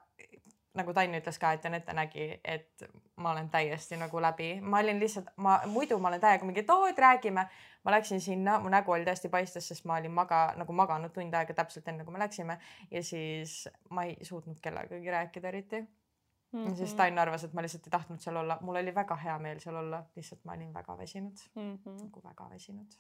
[0.75, 2.85] nagu Tann ütles ka, et Janette nägi, et
[3.23, 6.71] ma olen täiesti nagu läbi, ma olin lihtsalt, ma muidu ma olen täiega mingi, et
[6.75, 7.47] oo, et räägime.
[7.85, 11.35] ma läksin sinna, mu nägu oli täiesti paistes, sest ma olin maga nagu maganud tund
[11.35, 12.57] aega täpselt enne, kui me läksime
[12.91, 16.65] ja siis ma ei suutnud kellegagi rääkida eriti mm.
[16.65, 16.75] -hmm.
[16.75, 16.97] siis mhm.
[16.97, 19.77] Tann arvas, et ma lihtsalt ei tahtnud seal olla, mul oli väga hea meel seal
[19.77, 22.01] olla, lihtsalt ma olin väga väsinud mm, -hmm.
[22.05, 22.97] nagu väga väsinud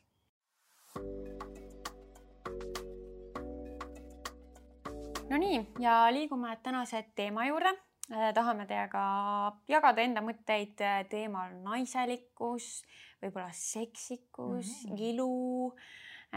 [5.30, 7.72] Nonii ja liigume tänase teema juurde.
[8.12, 9.02] Äh, tahame teiega
[9.68, 12.82] jagada enda mõtteid äh, teemal naiselikkus,
[13.24, 15.00] võib-olla seksikus mm, -hmm.
[15.08, 15.72] ilu,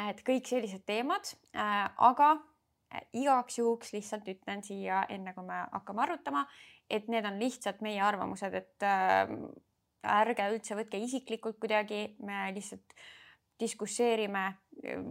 [0.08, 1.34] et kõik sellised teemad.
[1.52, 2.38] Äh, aga
[3.14, 6.46] igaks juhuks lihtsalt ütlen siia, enne kui me hakkame arutama,
[6.90, 9.28] et need on lihtsalt meie arvamused, et äh,
[10.08, 12.96] ärge üldse võtke isiklikult kuidagi, me lihtsalt
[13.60, 14.46] diskusseerime,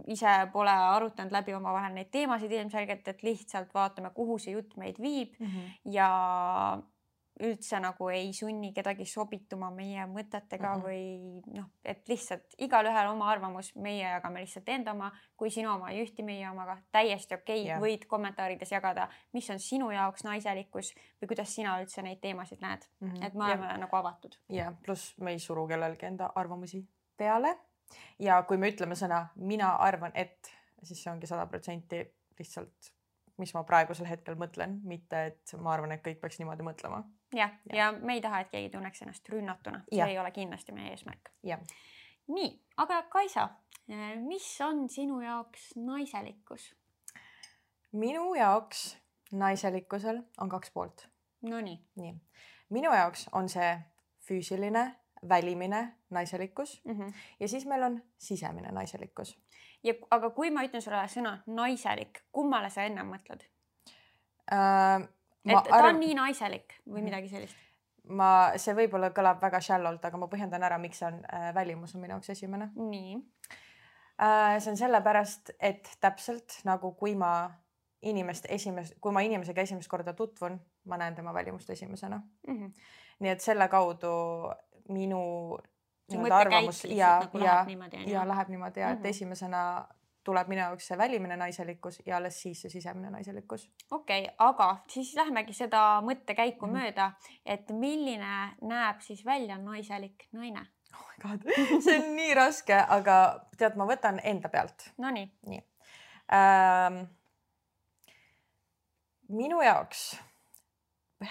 [0.07, 5.01] ise pole arutanud läbi omavahel neid teemasid ilmselgelt, et lihtsalt vaatame, kuhu see jutt meid
[5.01, 5.73] viib mm -hmm.
[5.91, 6.11] ja
[7.43, 10.85] üldse nagu ei sunni kedagi sobituma meie mõtetega mm -hmm.
[10.87, 15.91] või noh, et lihtsalt igalühel oma arvamus, meie jagame lihtsalt enda oma, kui sinu oma
[15.91, 17.67] ei ühti meie omaga, täiesti okei okay.
[17.67, 22.61] yeah., võid kommentaarides jagada, mis on sinu jaoks naiselikkus või kuidas sina üldse neid teemasid
[22.61, 23.25] näed mm, -hmm.
[23.25, 23.79] et me oleme yeah.
[23.79, 24.35] nagu avatud.
[24.49, 24.75] ja yeah.
[24.81, 27.57] pluss me ei suru kellelgi enda arvamusi peale
[28.19, 30.51] ja kui me ütleme sõna mina arvan, et
[30.83, 32.01] siis see ongi sada protsenti
[32.39, 32.91] lihtsalt,
[33.41, 37.03] mis ma praegusel hetkel mõtlen, mitte et ma arvan, et kõik peaks niimoodi mõtlema.
[37.35, 40.09] jah, ja, ja me ei taha, et keegi tunneks ennast rünnatuna, see ja.
[40.09, 41.31] ei ole kindlasti meie eesmärk.
[42.27, 43.49] nii, aga Kaisa,
[44.25, 46.71] mis on sinu jaoks naiselikkus?
[47.91, 48.97] minu jaoks
[49.31, 51.07] naiselikkusel on kaks poolt.
[51.41, 51.77] Nonii.
[51.95, 52.15] nii,
[52.69, 53.75] minu jaoks on see
[54.27, 54.89] füüsiline
[55.29, 57.13] välimine naiselikkus mm -hmm.
[57.39, 59.37] ja siis meil on sisemine naiselikkus.
[59.83, 63.43] ja aga kui ma ütlen sulle sõna naiselik, kummale sa ennem mõtled
[64.51, 65.07] äh,?
[65.45, 65.89] et ta arv...
[65.89, 67.03] on nii naiselik või mhm.
[67.03, 67.55] midagi sellist?
[68.03, 71.95] ma, see võib-olla kõlab väga shallow'lt, aga ma põhjendan ära, miks see on äh, välimus
[71.95, 72.71] on minu jaoks esimene.
[72.75, 73.15] nii
[74.21, 74.59] äh,.
[74.59, 77.51] see on sellepärast, et täpselt nagu kui ma
[78.01, 82.53] inimest esimest, kui ma inimesega esimest korda tutvun, ma näen tema välimust esimesena mm.
[82.53, 82.71] -hmm.
[83.19, 84.07] nii et selle kaudu
[84.89, 85.57] minu
[86.31, 87.65] arvamus ja nagu, ja,
[88.05, 88.97] ja läheb niimoodi ja mm -hmm.
[88.97, 89.09] et mhm.
[89.09, 89.87] esimesena
[90.23, 93.71] tuleb minu jaoks see välimine naiselikkus ja alles siis see sisemine naiselikkus.
[93.91, 97.11] okei okay,, aga siis lähmegi seda mõttekäiku mm mööda,
[97.45, 100.65] et milline näeb siis välja naiselik naine?
[100.93, 101.47] oh my god,
[101.83, 103.17] see on nii raske, aga
[103.57, 104.91] tead, ma võtan enda pealt.
[104.97, 105.31] Nonii.
[105.47, 105.63] nii
[106.33, 107.03] ähm,.
[109.29, 110.19] minu jaoks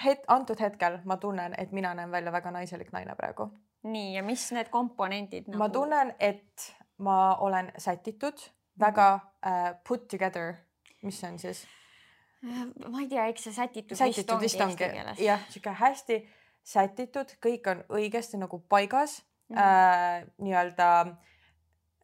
[0.05, 3.51] het-, antud hetkel ma tunnen, et mina näen välja väga naiselik naine praegu.
[3.83, 5.59] Nii, ja mis need komponendid nagu...?
[5.59, 8.41] ma tunnen, et ma olen sätitud,
[8.81, 9.09] väga
[9.47, 10.55] äh, put together,
[11.03, 11.67] mis see on siis?
[12.45, 15.21] Äh, ma ei tea, eks see sätitud, sätitud vist ongi keeles.
[15.21, 16.21] jah, sihuke hästi
[16.67, 19.63] sätitud, kõik on õigesti nagu paigas mm -hmm.
[19.63, 20.89] äh, nii-öelda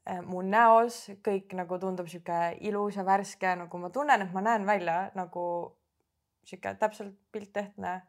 [0.08, 4.40] äh, mu näos kõik nagu tundub sihuke ilus ja värske, nagu ma tunnen, et ma
[4.40, 5.76] näen välja nagu
[6.44, 8.02] sihuke täpselt piltehtne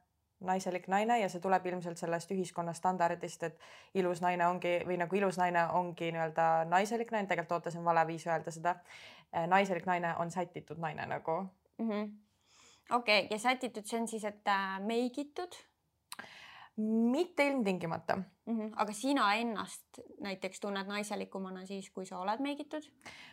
[0.43, 3.59] naiselik naine ja see tuleb ilmselt sellest ühiskonna standardist, et
[3.99, 7.89] ilus naine ongi või nagu ilus naine ongi nii-öelda naiselik naine, tegelikult oota, see on
[7.89, 8.75] vale viis öelda seda.
[9.33, 11.41] Äh, naiselik naine on sätitud naine nagu.
[11.77, 12.09] Mm -hmm..
[12.95, 15.55] okei okay,, ja sätitud, see on siis, et äh, meigitud
[16.77, 18.23] mitte ilmtingimata mm.
[18.45, 18.73] -hmm.
[18.75, 22.81] aga sina ennast näiteks tunned naiselikumana siis, kui sa oled meigitud?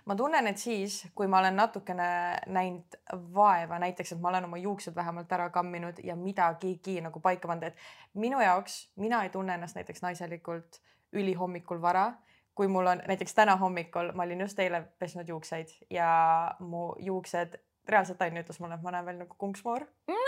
[0.05, 2.97] ma tunnen, et siis, kui ma olen natukene näinud
[3.35, 7.63] vaeva, näiteks, et ma olen oma juuksed vähemalt ära kamminud ja midagigi nagu paika pannud,
[7.63, 7.77] et
[8.15, 12.13] minu jaoks, mina ei tunne ennast näiteks naiselikult ülihommikul vara
[12.55, 16.11] kui mul on näiteks täna hommikul, ma olin just eile pesnud juukseid ja
[16.59, 17.57] mu juuksed,
[17.89, 19.87] reaalselt Ain ütles mulle, et ma näen veel nagu kunksmoor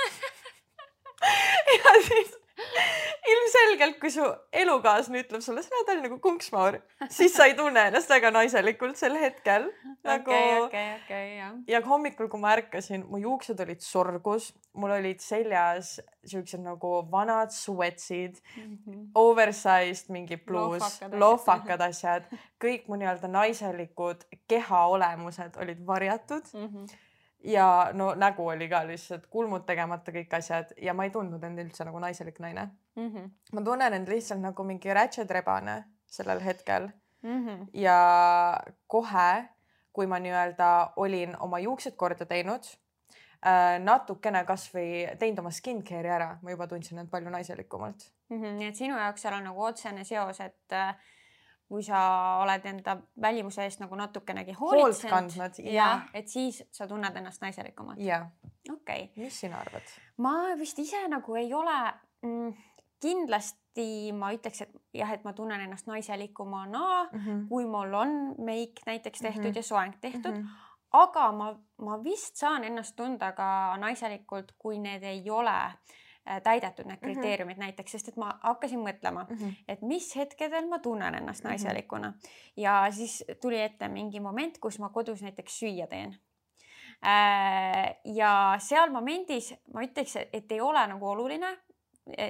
[1.79, 2.39] ja siis
[3.33, 4.25] ilmselgelt, kui su
[4.63, 6.79] elukaaslane ütleb sulle, sa välja nagu kunksmaur,
[7.13, 9.69] siis sa ei tunne ennast väga naiselikult sel hetkel
[10.09, 10.31] nagu....
[10.31, 11.55] okei, okei, okei, jah.
[11.69, 15.97] ja hommikul, kui ma ärkasin, mu juuksed olid sorgus, mul olid seljas
[16.29, 19.07] siuksed nagu vanad sweatsid mm, -hmm.
[19.19, 22.29] oversized mingi bluus, lohvakad asjad,
[22.63, 26.69] kõik mu nii-öelda naiselikud keha olemused olid varjatud mm.
[26.69, 27.01] -hmm
[27.45, 31.59] ja no nägu oli ka lihtsalt kulmud tegemata kõik asjad ja ma ei tundnud end
[31.59, 33.09] üldse nagu naiselik naine mm.
[33.09, 33.31] -hmm.
[33.53, 36.89] ma tunnen end lihtsalt nagu mingi ratchet rebane sellel hetkel
[37.23, 37.47] mm.
[37.47, 37.67] -hmm.
[37.73, 37.99] ja
[38.87, 39.49] kohe,
[39.93, 42.65] kui ma nii-öelda olin oma juuksed korda teinud
[43.47, 48.43] äh,, natukene kasvõi teinud oma skincare'i ära, ma juba tundsin end palju naiselikumalt mm.
[48.43, 48.55] -hmm.
[48.59, 50.97] nii et sinu jaoks seal on nagu otsene seos, et äh,
[51.73, 51.99] kui sa
[52.43, 58.01] oled enda välimuse eest nagu natukenegi hoolitsenud ja et siis sa tunned ennast naiselikumalt.
[58.01, 58.27] jah.
[58.73, 59.25] okei okay..
[59.25, 59.95] mis sina arvad?
[60.17, 61.79] ma vist ise nagu ei ole
[62.23, 62.53] mm,
[63.03, 67.41] kindlasti ma ütleks, et jah, et ma tunnen ennast naiselikumana mm, -hmm.
[67.49, 69.57] kui mul on meik näiteks tehtud mm -hmm.
[69.57, 70.43] ja soeng tehtud mm.
[70.43, 70.79] -hmm.
[70.93, 76.87] aga ma, ma vist saan ennast tunda ka naiselikult, kui need ei ole äh, täidetud
[76.87, 77.05] need mhm.
[77.05, 77.65] kriteeriumid mm -hmm.
[77.65, 79.55] näiteks, sest et ma hakkasin mõtlema mm, -hmm.
[79.69, 81.49] et mis hetkedel ma tunnen ennast mhm.
[81.49, 82.31] naiselikuna mm -hmm.
[82.57, 86.19] ja siis tuli ette mingi moment, kus ma kodus näiteks süüa teen
[87.07, 91.59] äh, ja seal momendis ma ütleks, et ei ole nagu oluline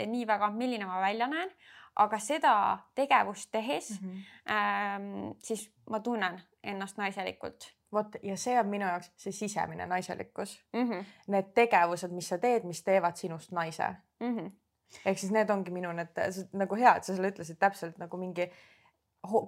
[0.06, 1.50] nii väga, milline ma välja näen,
[1.96, 4.52] aga seda tegevust tehes mm -hmm.
[4.52, 10.64] ähm, siis ma tunnen, ennast naiselikult vot ja see on minu jaoks see sisemine naiselikkus
[10.72, 10.90] mm.
[10.90, 11.04] -hmm.
[11.26, 14.50] Need tegevused, mis sa teed, mis teevad sinust naise Mm -hmm.
[15.04, 16.08] ehk siis need ongi minu need
[16.52, 18.50] nagu hea, et sa selle ütlesid täpselt nagu mingi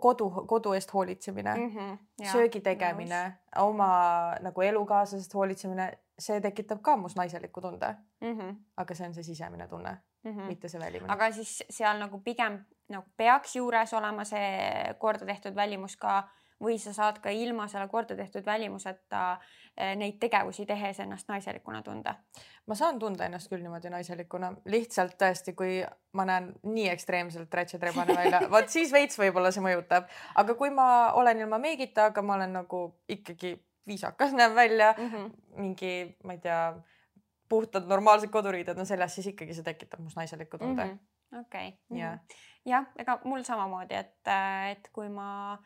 [0.01, 1.99] kodu, kodu eest hoolitsemine mm, Mm -hmm.
[2.21, 2.33] -hmm.
[2.33, 8.55] söögi tegemine, oma nagu elukaaslasest hoolitsemine, see tekitab ka mus naiseliku tunde, Mm -hmm.
[8.77, 10.47] aga see on see sisemine tunne mm, Mm -hmm.
[10.47, 11.13] mitte see välimine.
[11.13, 16.29] aga siis seal nagu pigem nagu peaks juures olema see korda tehtud välimus ka
[16.63, 19.39] või sa saad ka ilma selle korda tehtud välimuseta
[19.77, 22.15] eh, neid tegevusi tehes ennast naiselikuna tunda
[22.67, 25.83] ma saan tunda ennast küll niimoodi naiselikuna, lihtsalt tõesti, kui
[26.17, 30.09] ma näen nii ekstreemselt rätse trebane välja, vot siis veits võib-olla see mõjutab,
[30.41, 33.55] aga kui ma olen ilma meigita, aga ma olen nagu ikkagi
[33.87, 35.11] viisakas näen välja mm.
[35.11, 35.31] -hmm.
[35.61, 36.61] mingi, ma ei tea,
[37.49, 40.99] puhtad normaalsed koduriided on seljas, siis ikkagi see tekitab must naiseliku tunde mm.
[41.33, 41.41] Mhm.
[41.41, 41.79] okei.
[41.99, 42.19] Jah.
[42.67, 44.29] jah, ega mul samamoodi, et,
[44.71, 45.59] et kui ma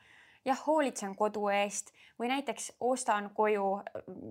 [0.45, 3.83] jah, hoolitsen kodu eest või näiteks ostan koju,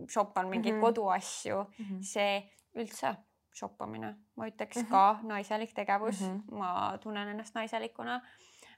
[0.09, 0.83] shoppan mingeid mm Mhm.
[0.83, 0.87] -hmm.
[0.87, 2.01] koduasju Mm -hmm.
[2.01, 3.15] see üldse
[3.53, 4.87] shoppamine, ma ütleks mm Mhm.
[4.87, 4.91] -hmm.
[4.91, 6.39] ka naiselik tegevus mm, Mhm.
[6.49, 6.57] -hmm.
[6.57, 8.21] ma tunnen ennast naiselikuna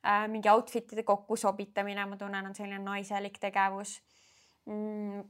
[0.05, 0.27] äh,.
[0.27, 4.18] mingi outfit'ide kokkusobitamine, ma tunnen, on selline naiselik tegevus mm,.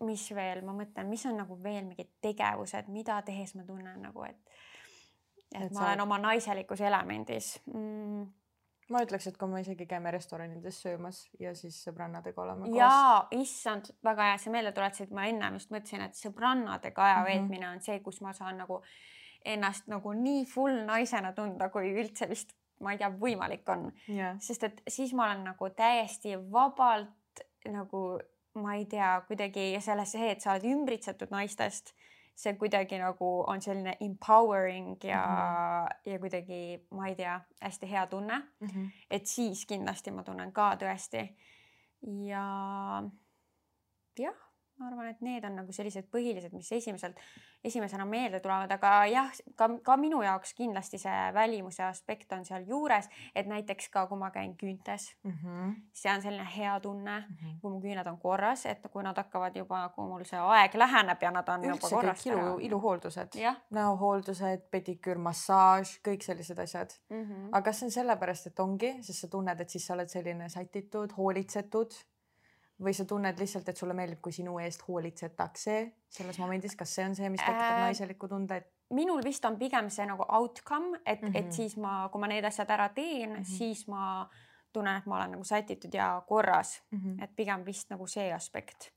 [0.06, 4.24] Mis veel, ma mõtlen, mis on nagu veel mingid tegevused, mida tehes ma tunnen nagu,
[4.24, 4.38] et
[5.56, 8.26] et, Et ma olen oma naiselikus elemendis mm,
[8.94, 12.78] ma ütleks, et kui me isegi käime restoranides söömas ja siis sõbrannadega oleme koos.
[12.78, 17.26] jaa, issand, väga hea, sa meelde tuletasid, ma ennem just mõtlesin, et sõbrannadega aja Mhm.
[17.32, 18.82] veetmine on see, kus ma saan nagu
[19.46, 23.92] ennast nagu nii full naisena tunda, kui üldse vist, ma ei tea, võimalik on.
[24.08, 28.20] jah, sest et siis ma olen nagu täiesti vabalt nagu,
[28.62, 31.94] ma ei tea, kuidagi selles see, et sa oled ümbritsetud naistest,
[32.40, 36.12] see kuidagi nagu on selline empowering ja mm, -hmm.
[36.12, 38.86] ja kuidagi, ma ei tea, hästi hea tunne Mhm.
[39.12, 41.30] et siis kindlasti ma tunnen ka tõesti.
[42.28, 43.04] ja
[44.20, 44.49] jah,
[44.80, 47.18] ma arvan, et need on nagu sellised põhilised, mis esimeselt,
[47.64, 53.10] esimesena meelde tulevad, aga jah, ka, ka minu jaoks kindlasti see välimuse aspekt on sealjuures,
[53.36, 55.72] et näiteks ka kui ma käin küüntes, Mhm.
[55.94, 57.60] see on selline hea tunne, Mhm.
[57.62, 61.22] kui mu küüned on korras, et kui nad hakkavad juba, kui mul see aeg läheneb
[61.22, 63.36] ja nad on juba üldse korrast kõik ilu, iluhooldused,
[63.72, 67.50] näohooldused, pediküür, massaaž, kõik sellised asjad mm -hmm.
[67.52, 70.50] aga kas see on sellepärast, et ongi, sest sa tunned, et siis sa oled selline
[70.50, 71.92] sätitud, hoolitsetud
[72.84, 77.06] või sa tunned lihtsalt, et sulle meeldib, kui sinu eest hoolitsetakse selles momendis, kas see
[77.06, 81.00] on see, mis tekitab Äh, naiseliku tunde, et minul vist on pigem see nagu outcome,
[81.06, 81.32] et mm, -hmm.
[81.32, 81.48] Mhm.
[81.48, 83.42] et siis ma, kui ma need asjad ära teen mm, Mhm.
[83.44, 83.58] -hmm.
[83.58, 84.30] siis ma
[84.74, 87.24] tunnen, et ma olen nagu sätitud ja korras, mm -hmm.
[87.24, 88.92] et pigem vist nagu see aspekt.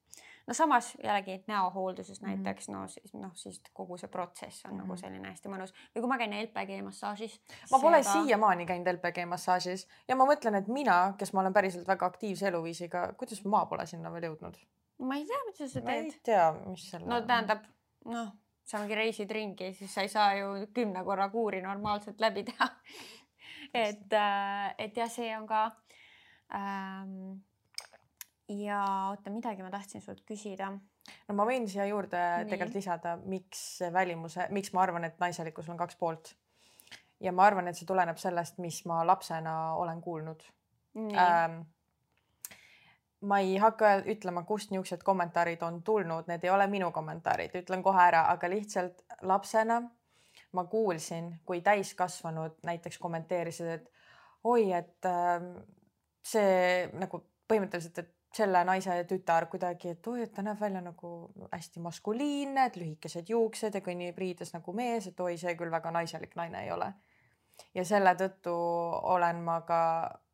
[0.47, 2.31] No samas jällegi näohoolduses Mhm.
[2.31, 4.83] näiteks no siis noh, siis kogu see protsess on mm -hmm.
[4.83, 5.01] nagu Mhm.
[5.01, 7.41] selline hästi mõnus või kui ma käin LPG massaažis.
[7.71, 11.89] ma pole siiamaani käinud LPG massaažis ja ma mõtlen, et mina, kes ma olen päriselt
[11.89, 14.57] väga aktiivse eluviisiga, kuidas ma pole sinna veel jõudnud?
[14.99, 16.21] ma ei tea, mida sa ma ei teed.
[16.23, 17.07] tea, mis selle.
[17.07, 17.59] no tähendab,
[18.05, 18.33] noh,
[18.65, 22.69] sa mingi reisid ringi, siis sa ei saa ju kümne korra kuuri normaalselt läbi teha.
[23.75, 24.13] et,
[24.79, 25.71] et jah, see on ka
[26.55, 27.41] ähm,
[28.49, 30.71] ja oota, midagi ma tahtsin sult küsida.
[31.29, 32.51] no ma võin siia juurde Nii.
[32.51, 36.35] tegelikult lisada, miks välimuse, miks ma arvan, et naiselikkusel on kaks poolt.
[37.21, 40.45] ja ma arvan, et see tuleneb sellest, mis ma lapsena olen kuulnud
[40.97, 41.63] ähm,
[43.23, 47.83] ma ei hakka ütlema, kust niisugused kommentaarid on tulnud, need ei ole minu kommentaarid, ütlen
[47.83, 49.81] kohe ära, aga lihtsalt lapsena
[50.53, 53.91] ma kuulsin, kui täiskasvanud näiteks kommenteerisid, et
[54.45, 55.47] oi, et äh,
[56.27, 61.13] see nagu põhimõtteliselt, et selle naise tütar kuidagi, et oi, et ta näeb välja nagu
[61.53, 65.93] hästi maskuliinne, et lühikesed juuksed ja kõnnib riides nagu mees, et oi, see küll väga
[65.95, 66.93] naiselik naine ei ole.
[67.75, 68.53] ja selle tõttu
[69.13, 69.83] olen ma ka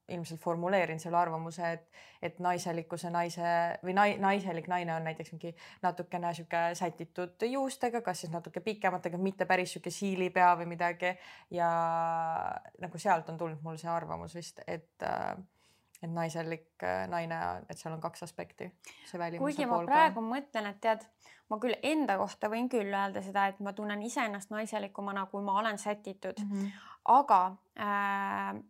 [0.09, 3.51] ilmselt formuleerin selle arvamuse, et, et naiselikkuse naise
[3.85, 9.21] või nai, naiselik naine on näiteks mingi natukene sihuke sätitud juustega, kas siis natuke pikematega,
[9.21, 11.13] mitte päris sihuke siilipea või midagi.
[11.51, 11.69] ja
[12.81, 15.09] nagu sealt on tulnud mul see arvamus vist, et,
[16.03, 18.71] et naiselik naine, et seal on kaks aspekti.
[19.39, 21.05] kuigi ma praegu mõtlen, et tead,
[21.51, 25.59] ma küll enda kohta võin küll öelda seda, et ma tunnen iseennast naiselikumana, kui ma
[25.59, 26.51] olen sätitud mm.
[26.53, 26.71] -hmm.
[27.05, 27.41] aga
[27.81, 28.63] äh,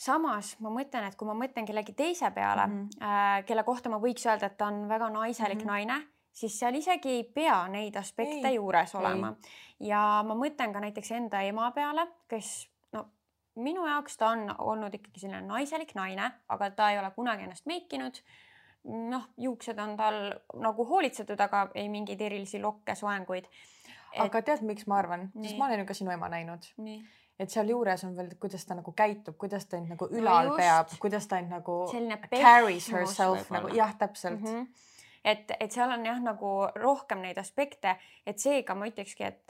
[0.00, 3.04] samas ma mõtlen, et kui ma mõtlen kellegi teise peale mm, -hmm.
[3.04, 5.66] äh, kelle kohta ma võiks öelda, et ta on väga naiselik mm -hmm.
[5.66, 9.34] naine, siis seal isegi ei pea neid aspekte ei, juures olema.
[9.80, 12.69] ja ma mõtlen ka näiteks enda ema peale, kes
[13.54, 17.66] minu jaoks ta on olnud ikkagi selline naiselik naine, aga ta ei ole kunagi ennast
[17.66, 18.22] meikinud.
[18.84, 20.14] noh, juuksed on tal
[20.56, 23.48] nagu hoolitsetud, aga ei mingeid erilisi lokke, soenguid.
[24.18, 26.70] aga tead, miks ma arvan, sest ma olen ju ka sinu ema näinud
[27.40, 30.60] et sealjuures on veel, kuidas ta nagu käitub, kuidas ta end nagu ülal just.
[30.60, 31.76] peab, kuidas ta end nagu
[32.34, 34.46] carries herself nagu jah, täpselt mm.
[34.46, 34.66] -hmm.
[35.24, 39.44] Et, et seal on jah, nagu rohkem neid aspekte, et seega ma ütlekski, et,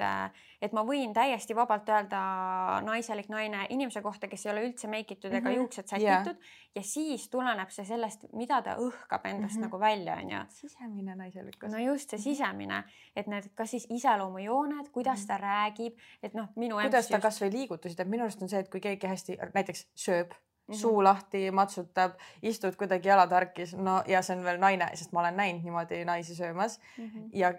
[0.61, 5.15] et ma võin täiesti vabalt öelda naiselik naine inimese kohta, kes ei ole üldse make
[5.15, 5.57] itud ega Mhm.
[5.61, 6.37] juuksed sätitud.
[6.75, 9.63] Ja siis tuleneb see sellest, mida ta õhkab endast Mhm.
[9.65, 11.71] nagu välja, onju sisemine naiselikkus.
[11.73, 12.85] No just see sisemine,
[13.17, 17.51] et need, kas siis iseloomujooned, kuidas ta räägib, et noh, minu kuidas ta just- kasvõi
[17.53, 20.33] liigutusi teeb, minu arust on see, et kui keegi hästi näiteks sööb
[20.71, 20.79] Mhm.
[20.79, 25.21] suu lahti, matsutab, istud kuidagi jalad harkis, no ja see on veel naine, sest ma
[25.21, 27.27] olen näinud niimoodi naisi söömas Mhm.
[27.33, 27.53] ja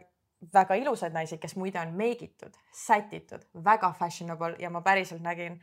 [0.53, 5.59] väga ilusaid naisi, kes muide on meigitud, sätitud, väga fashionable ja ma päriselt nägin,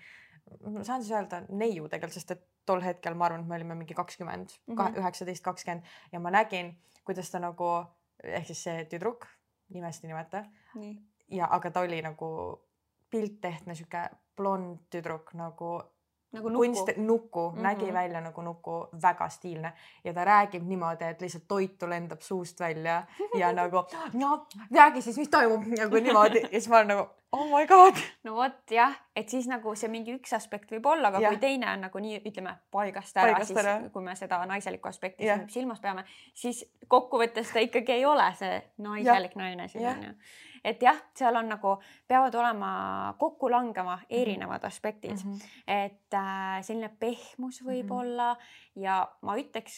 [0.83, 3.95] saan siis öelda neiu tegelikult, sest et tol hetkel ma arvan, et me olime mingi
[3.95, 4.95] kakskümmend, Mhm.
[5.01, 5.83] üheksateist, kakskümmend
[6.13, 7.87] ja ma nägin, kuidas ta nagu
[8.25, 9.27] ehk siis see tüdruk,
[9.71, 10.45] nimest ei nimeta
[11.31, 12.61] ja aga ta oli nagu
[13.11, 15.83] pilttehtne sihuke blond tüdruk nagu
[16.33, 17.03] nagu kunst nuku.
[17.07, 17.63] nuku mm, -hmm.
[17.63, 17.95] nägi Mhm.
[17.95, 19.73] välja nagu nuku, väga stiilne
[20.05, 23.03] ja ta räägib niimoodi, et lihtsalt toitu lendab suust välja
[23.35, 27.59] ja nagu no räägi siis, mis toimub nagu niimoodi ja siis ma olen nagu oh
[27.59, 27.95] my god.
[28.25, 31.35] no vot jah, et siis nagu see mingi üks aspekt võib olla, aga Jah.
[31.35, 33.79] kui teine on nagu nii, ütleme paigast ära, Paigast siis ära.
[33.93, 39.37] kui me seda naiselikku aspekti silmas peame, siis kokkuvõttes ta ikkagi ei ole see naiselik
[39.37, 40.15] naine siin onju.
[40.65, 41.77] Et jah, seal on nagu,
[42.09, 45.43] peavad olema kokku langema erinevad aspektid mm, -hmm.
[45.67, 47.93] et äh, selline pehmus võib mm Mhm.
[47.93, 48.01] -hmm.
[48.01, 48.37] olla
[48.77, 49.75] ja ma ütleks,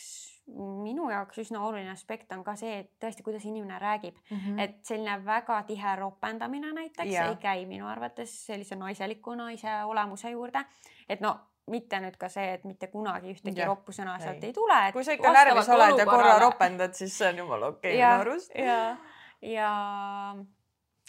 [0.82, 4.58] minu jaoks üsna oluline aspekt on ka see, et tõesti, kuidas inimene räägib Mhm.
[4.58, 7.28] et selline väga tihe ropendamine näiteks Jaa.
[7.28, 10.64] ei käi minu arvates sellise naiseliku naise olemuse juurde.
[11.08, 11.40] et no
[11.70, 14.52] mitte nüüd ka see, et mitte kunagi ühtegi Jah, roppu sõna sealt ei.
[14.52, 14.92] tule.
[14.92, 16.38] kui sa ikka närvis oled ja korra.
[16.38, 18.54] ropendad, siis see on jumala okei okay, minu arust.
[18.54, 18.96] ja,
[19.42, 20.34] ja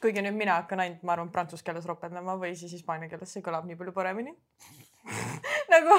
[0.02, 3.46] kuigi nüüd mina hakkan ainult, ma arvan, prantsuse keeles ropendama või siis hispaania keeles, see
[3.46, 4.36] kõlab nii palju paremini
[5.74, 5.98] nagu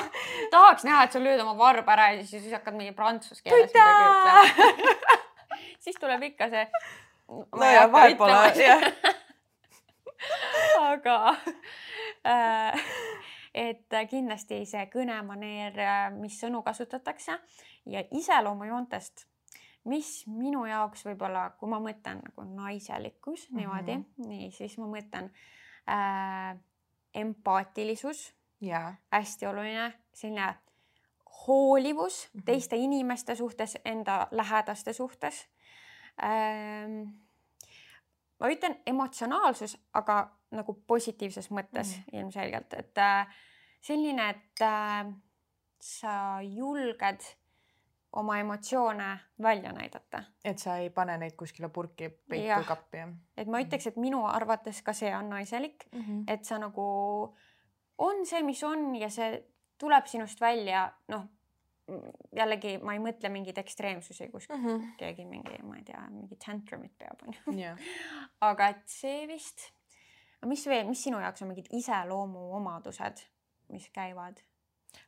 [0.50, 3.72] tahaks näha, et sa lööd oma varba ära ja siis, siis hakkad mingi prantsuse keeles
[3.72, 5.18] midagi ütlema.
[5.84, 6.66] siis tuleb ikka see.
[7.28, 8.86] no ja vahet pole, jah.
[10.92, 11.18] aga
[12.28, 12.86] äh,
[13.54, 15.82] et kindlasti see kõnemaneer,
[16.16, 17.36] mis sõnu kasutatakse
[17.90, 19.26] ja iseloomujoontest,
[19.84, 23.58] mis minu jaoks võib-olla, kui ma mõtlen nagu naiselikkus Mhm.
[23.58, 25.30] niimoodi, nii siis ma mõtlen
[25.88, 26.56] äh,
[27.14, 30.54] empaatilisus, ja, hästi oluline, selline
[31.46, 32.44] hoolivus Mhm.
[32.44, 35.48] teiste inimeste suhtes, enda lähedaste suhtes
[36.22, 37.08] ähm,.
[38.40, 42.02] ma ütlen emotsionaalsus, aga nagu positiivses mõttes mm.
[42.02, 42.18] -hmm.
[42.18, 43.26] ilmselgelt, et äh,
[43.80, 45.12] selline, et äh,
[45.80, 47.20] sa julged
[48.12, 50.22] oma emotsioone välja näidata.
[50.44, 54.25] et sa ei pane neid kuskile purki peitu kappi, jah et ma ütleks, et minu
[54.27, 56.01] arvates ka see on naiselik, mm.
[56.01, 56.25] -hmm.
[56.27, 56.83] et sa nagu
[57.98, 59.44] on see, mis on ja see
[59.79, 61.29] tuleb sinust välja, noh
[62.37, 64.92] jällegi ma ei mõtle mingeid ekstreemsusi kuskil mm -hmm.
[64.96, 67.75] keegi mingi, ma ei tea, mingi tantrumit peab onju,
[68.51, 69.72] aga et see vist,
[70.46, 73.27] mis veel, mis sinu jaoks on mingid iseloomuomadused,
[73.68, 74.40] mis käivad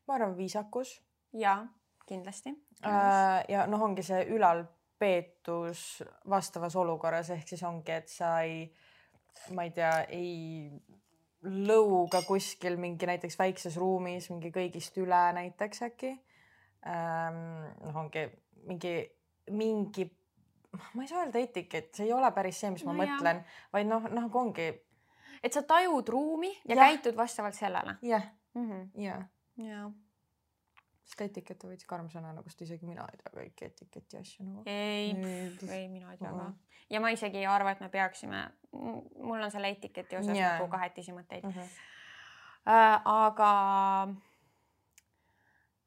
[0.06, 1.66] ma arvan, viisakus ja
[2.08, 2.54] kindlasti.
[2.84, 8.66] Äh, ja noh, ongi see ülalpeetus vastavas olukorras ehk siis ongi, et sa ei,
[9.56, 10.70] ma ei tea, ei
[11.44, 16.14] lõuga kuskil mingi näiteks väikses ruumis mingi kõigist üle näiteks äkki.
[16.84, 17.68] Ähm,.
[17.80, 18.28] noh, ongi
[18.66, 19.10] mingi,
[19.50, 20.06] mingi,
[20.94, 23.88] ma ei saa öelda etikett, see ei ole päris see, mis ma No mõtlen, vaid
[23.90, 24.68] noh, nagu ongi.
[25.44, 26.84] Et sa tajud ruumi ja, ja Jah.
[26.88, 27.96] käitud vastavalt sellele.
[28.02, 28.24] Jah,
[28.56, 28.86] mm.
[31.04, 31.10] -hmm.
[31.10, 34.44] sest etikett on veits karm sõna, nagu sest isegi mina ei tea kõiki etiketi asju
[34.44, 34.62] nagu.
[34.66, 35.10] ei,
[35.70, 36.54] Ei, mina ei tea ka Mhm.
[36.90, 40.58] ja ma isegi ei arva, et me peaksime, mul on selle etiketi osas Jaa.
[40.58, 41.60] nagu kahetisi mõtteid Mhm.
[42.66, 43.00] äh,.
[43.04, 44.06] aga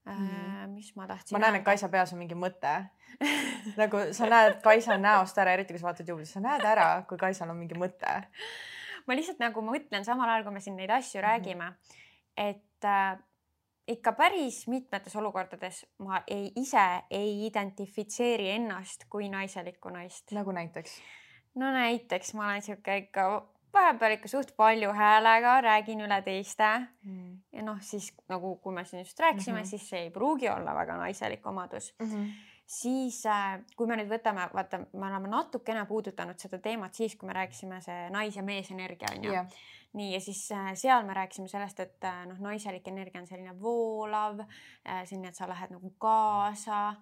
[0.05, 0.69] Mhm.
[0.73, 2.85] mis ma tahtsin ma näen, et Kaisa peas on mingi mõte.
[3.81, 7.17] nagu sa näed Kaisa näost ära, eriti kui sa vaatad juublit, sa näed ära, kui
[7.17, 8.23] Kaisal on mingi mõte.
[9.07, 11.27] ma lihtsalt nagu mõtlen samal ajal, kui me siin neid asju Mhm.
[11.27, 11.75] räägime,
[12.37, 13.17] et äh,
[13.87, 20.31] ikka päris mitmetes olukordades ma ei ise ei identifitseeri ennast kui naiselikku naist.
[20.31, 21.01] nagu näiteks.
[21.55, 23.29] no näiteks ma olen sihuke ikka
[23.73, 26.69] vahepeal ikka suht palju häälega räägin üle teiste
[27.53, 29.63] ja noh, siis nagu, kui me siin just rääkisime mm.
[29.63, 29.69] -hmm.
[29.69, 31.95] siis see ei pruugi olla väga naiselik omadus.
[31.99, 32.29] Mhm.
[32.67, 37.27] siis äh, kui me nüüd võtame, vaata, me oleme natukene puudutanud seda teemat siis, kui
[37.27, 39.47] me rääkisime see nais- ja meesenergia onju jah,
[39.93, 43.55] nii ja siis äh, seal me rääkisime sellest, et äh, noh, naiselik energia on selline
[43.59, 46.95] voolav äh,, selline, et sa lähed nagu kaasa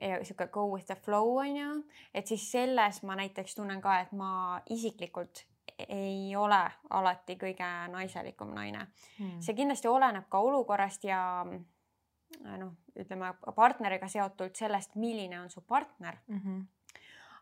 [0.00, 4.00] ja sihuke go with the flow on ju, et siis selles ma näiteks tunnen ka,
[4.00, 5.44] et ma isiklikult
[5.88, 6.60] ei ole
[6.90, 8.86] alati kõige naiselikum naine
[9.18, 9.40] Hmm.
[9.40, 15.60] see kindlasti oleneb ka olukorrast ja äh, noh, ütleme partneriga seotult sellest, milline on su
[15.60, 16.18] partner.
[16.28, 16.60] Mhm.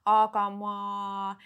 [0.05, 1.37] aga ma,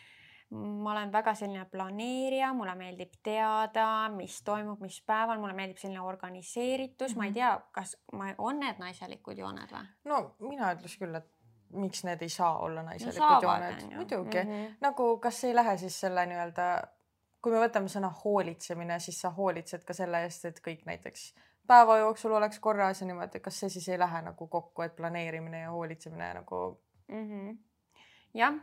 [0.50, 6.00] ma olen väga selline planeerija, mulle meeldib teada, mis toimub, mis päeval, mulle meeldib selline
[6.00, 7.18] organiseeritus mm, -hmm.
[7.18, 7.34] ma ei Mhm.
[7.34, 9.86] tea, kas ma, on need naiselikud jooned või?
[10.04, 11.32] no mina ütleks küll, et
[11.72, 14.50] miks need ei saa olla naiselikud saavad, jooned, muidugi mm.
[14.50, 14.76] Mhm.
[14.80, 16.68] nagu kas ei lähe siis selle nii-öelda,
[17.42, 21.34] kui me võtame sõna hoolitsemine, siis sa hoolitsed ka selle eest, et kõik näiteks
[21.66, 25.60] päeva jooksul oleks korras ja niimoodi, kas see siis ei lähe nagu kokku, et planeerimine
[25.60, 27.28] ja hoolitsemine nagu mm.
[27.30, 27.58] -hmm.
[28.34, 28.54] jah,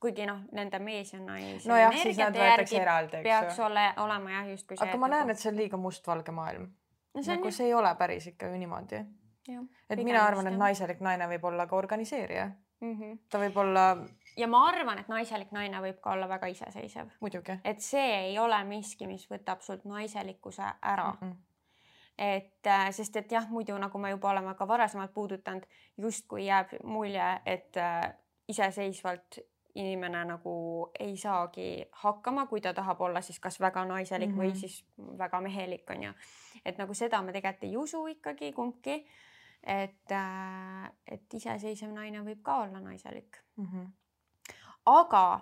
[0.00, 3.66] kuigi noh, nende mees ja naise nojah, siis nad võetakse eraldi, peaks eks ju.
[3.66, 4.88] ole, olema jah, justkui see.
[4.88, 6.66] aga ma näen, et see on liiga mustvalge maailm.
[7.14, 9.00] no, nagu jah, see ei ole päris ikka ju niimoodi.
[9.48, 9.64] jah.
[9.88, 10.60] et mina arvan, et jah.
[10.66, 12.50] naiselik naine võib olla ka organiseerija.
[12.80, 12.92] mm.
[12.98, 13.16] -hmm.
[13.30, 13.86] ta võib olla,
[14.36, 17.16] ja ma arvan, et naiselik naine võib ka olla väga iseseisev,
[17.64, 21.26] et see ei ole miski, mis võtab sult naiselikkuse ära mm.
[21.26, 21.30] mm.
[21.30, 21.36] -mm.
[22.18, 25.64] et äh, sest et jah, muidu nagu me juba oleme ka varasemalt puudutanud,
[25.96, 28.14] justkui jääb mulje, et äh,
[28.48, 29.38] iseseisvalt
[29.74, 34.40] inimene nagu ei saagi hakkama, kui ta tahab olla siis kas väga naiselik mm -hmm.
[34.40, 34.56] või Mhm.
[34.58, 34.84] siis
[35.18, 36.12] väga mehelik on ju.
[36.64, 39.06] et nagu seda me tegelikult ei usu ikkagi kumbki.
[39.62, 43.86] et äh,, et iseseisev naine võib ka olla naiselik Mm -hmm.
[44.86, 45.40] aga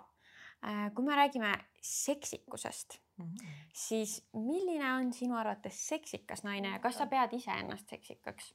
[0.67, 3.47] äh, kui me räägime seksikusest, Mm -hmm.
[3.75, 8.55] siis milline on sinu arvates seksikas naine ja kas sa pead iseennast seksikaks?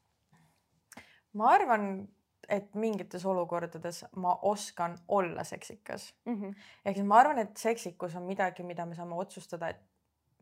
[1.34, 2.08] ma arvan,
[2.50, 6.14] et mingites olukordades ma oskan olla seksikas.
[6.26, 6.56] Mm -hmm.
[6.86, 9.82] ehk siis ma arvan, et seksikus on midagi, mida me saame otsustada, et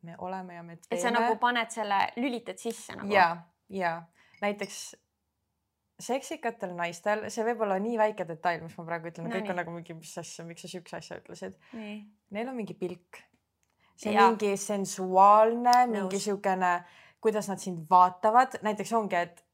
[0.01, 1.01] me oleme ja me et teeme.
[1.01, 3.14] sa nagu paned selle, lülitad sisse nagu.
[3.14, 3.38] ja,
[3.70, 4.03] ja
[4.41, 4.95] näiteks
[5.99, 9.53] seksikatel naistel, see võib olla nii väike detail, mis ma praegu ütlen No kõik nii.
[9.53, 11.56] on nagu mingi, mis asja, miks sa siukse asja ütlesid.
[11.74, 13.24] Neil on mingi pilk.
[13.95, 14.30] see on Jaa.
[14.30, 16.84] mingi sensuaalne, mingi siukene,
[17.22, 19.45] kuidas nad sind vaatavad, näiteks ongi, et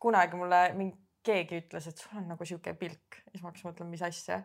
[0.00, 3.90] kunagi mulle mingi keegi ütles, et sul on nagu sihuke pilk siis ma hakkasin mõtlema,
[3.90, 4.42] mis asja.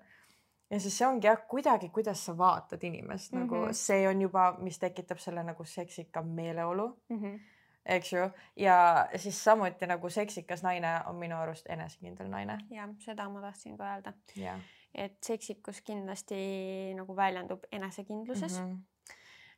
[0.70, 3.46] ja siis see ongi jah, kuidagi, kuidas sa vaatad inimest mm -hmm.
[3.46, 3.74] nagu Mhm.
[3.74, 7.40] see on juba, mis tekitab selle nagu seksika meeleolu, Mm -hmm.
[7.86, 8.30] eks ju.
[8.56, 12.58] ja siis samuti nagu seksikas naine on minu arust enesekindel naine.
[12.70, 14.60] ja seda ma tahtsin ka öelda, jah.
[14.96, 18.66] et seksikus kindlasti nagu väljendub enesekindluses mm.
[18.74, 18.80] -hmm.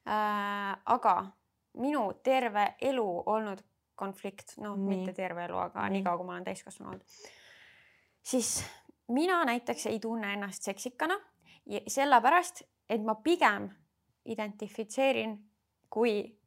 [0.08, 1.26] Äh, aga
[1.74, 3.60] minu terve elu olnud
[4.02, 4.98] konflikt, noh, Nii.
[4.98, 6.00] mitte terve elu, aga Nii.
[6.00, 7.22] niikaua, kui ma olen täiskasvanu olnud,
[8.34, 8.52] siis
[9.14, 11.18] mina näiteks ei tunne ennast seksikana
[11.70, 13.70] ja sellepärast, et ma pigem
[14.26, 15.38] identifitseerin
[15.90, 16.38] kui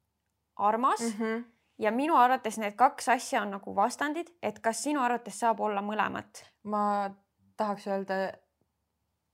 [0.57, 1.19] armas mm.
[1.19, 1.45] -hmm.
[1.79, 5.83] ja minu arvates need kaks asja on nagu vastandid, et kas sinu arvates saab olla
[5.83, 6.45] mõlemat?
[6.63, 7.11] ma
[7.57, 8.15] tahaks öelda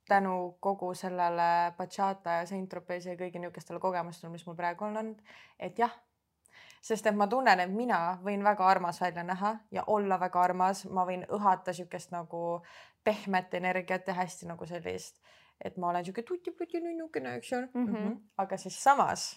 [0.08, 5.20] tänu kogu sellele bachata ja Saint-Tropezi ja kõigi niisugustele kogemustele, mis mul praegu on olnud,
[5.58, 5.92] et jah,
[6.80, 10.84] sest et ma tunnen, et mina võin väga armas välja näha ja olla väga armas,
[10.88, 12.62] ma võin õhata niisugust nagu
[13.04, 15.20] pehmet energiat ja hästi nagu sellist,
[15.64, 17.86] et ma olen niisugune tuti-puti nunnukene, eks ju mm.
[17.86, 18.16] -hmm.
[18.38, 19.30] aga siis samas,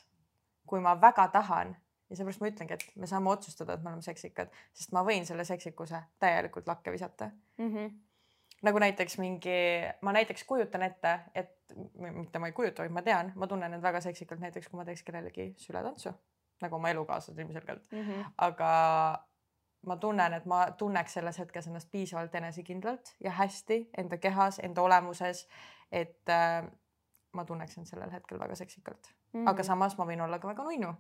[0.68, 1.76] kui ma väga tahan
[2.10, 5.26] ja seepärast ma ütlengi, et me saame otsustada, et me oleme seksikad, sest ma võin
[5.26, 7.91] selle seksikuse täielikult lakke visata Mm -hmm.
[8.62, 11.60] nagu näiteks mingi, ma näiteks kujutan ette, et
[11.98, 14.86] mitte ma ei kujuta, vaid ma tean, ma tunnen end väga seksikalt näiteks, kui ma
[14.86, 16.14] teeks kellelegi sületantsu
[16.64, 18.26] nagu oma elukaaslased ilmselgelt, Mm -hmm.
[18.38, 18.72] aga
[19.88, 24.82] ma tunnen, et ma tunneks selles hetkes ennast piisavalt enesekindlalt ja hästi enda kehas, enda
[24.82, 25.47] olemuses,
[25.91, 26.64] et äh,
[27.34, 29.49] ma tunneks end sellel hetkel väga seksikalt mm, -hmm.
[29.49, 30.93] aga samas ma võin olla ka väga nunnu.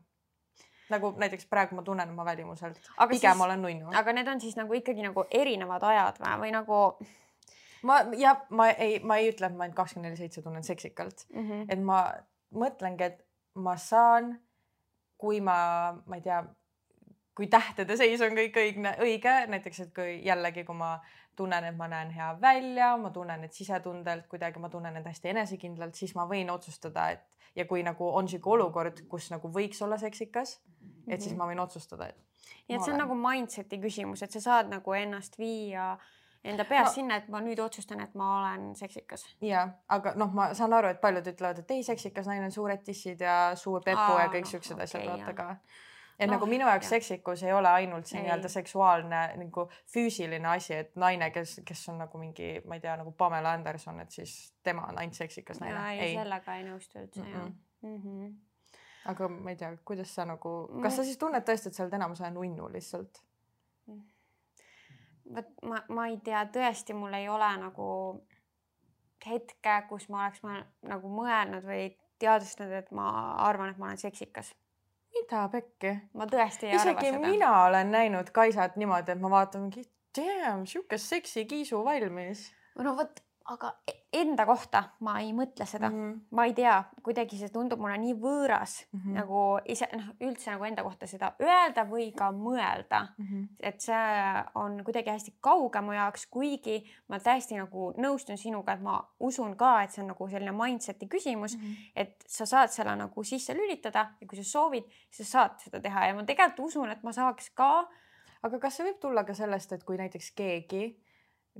[0.89, 3.89] nagu näiteks praegu ma tunnen oma välimuselt, pigem siis- olen nunnu.
[3.95, 6.97] aga need on siis nagu ikkagi nagu erinevad ajad või, või nagu
[7.83, 11.25] ma ja ma ei, ma ei ütle, et ma ainult kakskümmend neli seitse tunnen seksikalt,
[11.33, 11.65] mm -hmm.
[11.69, 12.13] et ma
[12.53, 14.39] mõtlengi, et ma saan,
[15.23, 15.57] kui ma,
[16.05, 16.41] ma ei tea,
[17.37, 20.97] kui tähtede seis on kõik õigne, õige, näiteks et kui jällegi, kui ma
[21.39, 25.31] tunnen, et ma näen hea välja, ma tunnen, et sisetundelt kuidagi ma tunnen end hästi
[25.31, 29.81] enesekindlalt, siis ma võin otsustada, et ja kui nagu on sihuke olukord, kus nagu võiks
[29.85, 30.57] olla seksikas,
[31.07, 32.19] et siis ma võin otsustada, et
[32.67, 33.05] nii et see on olen.
[33.05, 35.93] nagu mindset'i küsimus, et sa saad nagu ennast viia
[36.43, 36.93] enda peas No- no.
[36.93, 39.25] sinna, et ma nüüd otsustan, et ma olen seksikas.
[39.41, 42.83] ja, aga noh, ma saan aru, et paljud ütlevad, et ei, seksikas naine on suured
[42.83, 45.35] tissid ja suur pepu Aa, ja kõik noh, siuksed asjad okei, vaata jah.
[45.35, 45.49] ka.
[46.19, 46.89] et Noh, nagu minu jaoks jah.
[46.97, 51.97] seksikus ei ole ainult see nii-öelda seksuaalne nagu füüsiline asi, et naine, kes, kes on
[52.03, 55.99] nagu mingi, ma ei tea, nagu Pamela Anderson, et siis tema on ainult seksikas naine.
[55.99, 57.33] ei, sellega ei nõustu üldse mm.
[57.33, 57.53] -mm.
[57.89, 58.01] mm.
[58.03, 58.33] -hmm.
[59.05, 61.83] aga ma ei tea, kuidas sa nagu, kas No- sa siis tunned tõesti, et sa
[61.83, 63.23] oled enamus aja nunnu lihtsalt?
[65.35, 67.87] Vot ma, ma ei tea, tõesti, mul ei ole nagu
[69.25, 70.59] hetke, kus ma oleks ma,
[70.89, 71.87] nagu mõelnud või
[72.21, 73.07] teadvustanud, et ma
[73.45, 74.53] arvan, et ma olen seksikas.
[75.13, 75.93] mida pekki?
[76.13, 77.27] ma tõesti ei isegi arva seda.
[77.27, 79.85] mina olen näinud Kaisat niimoodi, et ma vaatan mingi,
[80.17, 82.49] damn, sihuke seksi kiisu valmis
[82.79, 85.95] no vot, aga e-, enda kohta ma ei mõtle seda mm.
[85.95, 86.19] -hmm.
[86.37, 88.99] ma ei tea, kuidagi see tundub mulle nii võõras mm.
[88.99, 89.15] -hmm.
[89.17, 93.25] nagu ise noh, üldse nagu enda kohta seda öelda või ka mõelda mm.
[93.25, 93.47] -hmm.
[93.59, 96.77] et see on kuidagi hästi kauge mu jaoks, kuigi
[97.07, 101.07] ma täiesti nagu nõustun sinuga, et ma usun ka, et see on nagu selline mindset'i
[101.07, 101.63] küsimus mm.
[101.63, 101.91] -hmm.
[101.95, 105.79] et sa saad selle nagu sisse lülitada ja kui sa soovid, siis sa saad seda
[105.81, 107.87] teha ja ma tegelikult usun, et ma saaks ka
[108.43, 110.83] aga kas see võib tulla ka sellest, et kui näiteks keegi,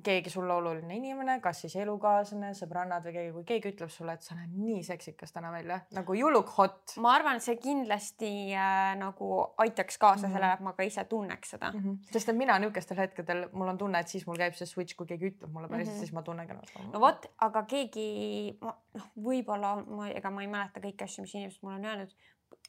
[0.01, 4.25] keegi sulle oluline inimene, kas siis elukaaslane, sõbrannad või keegi, kui keegi ütleb sulle, et
[4.25, 8.31] sa näed nii seksikas täna välja nagu you look hot ma arvan, et see kindlasti
[8.57, 9.29] äh, nagu
[9.61, 10.25] aitaks kaasa mm.
[10.25, 10.33] -hmm.
[10.33, 11.79] sellele, et ma ka ise tunneks seda mm.
[11.79, 12.11] -hmm.
[12.11, 15.07] sest et mina niisugustel hetkedel, mul on tunne, et siis mul käib see switch, kui
[15.07, 15.95] keegi ütleb mulle päriselt mm.
[15.95, 16.05] -hmm.
[16.07, 16.93] siis ma tunnen ka ennast.
[16.93, 21.61] no vot, aga keegi, noh, võib-olla ma, ega ma ei mäleta kõiki asju, mis inimesed
[21.61, 22.15] mulle on öelnud.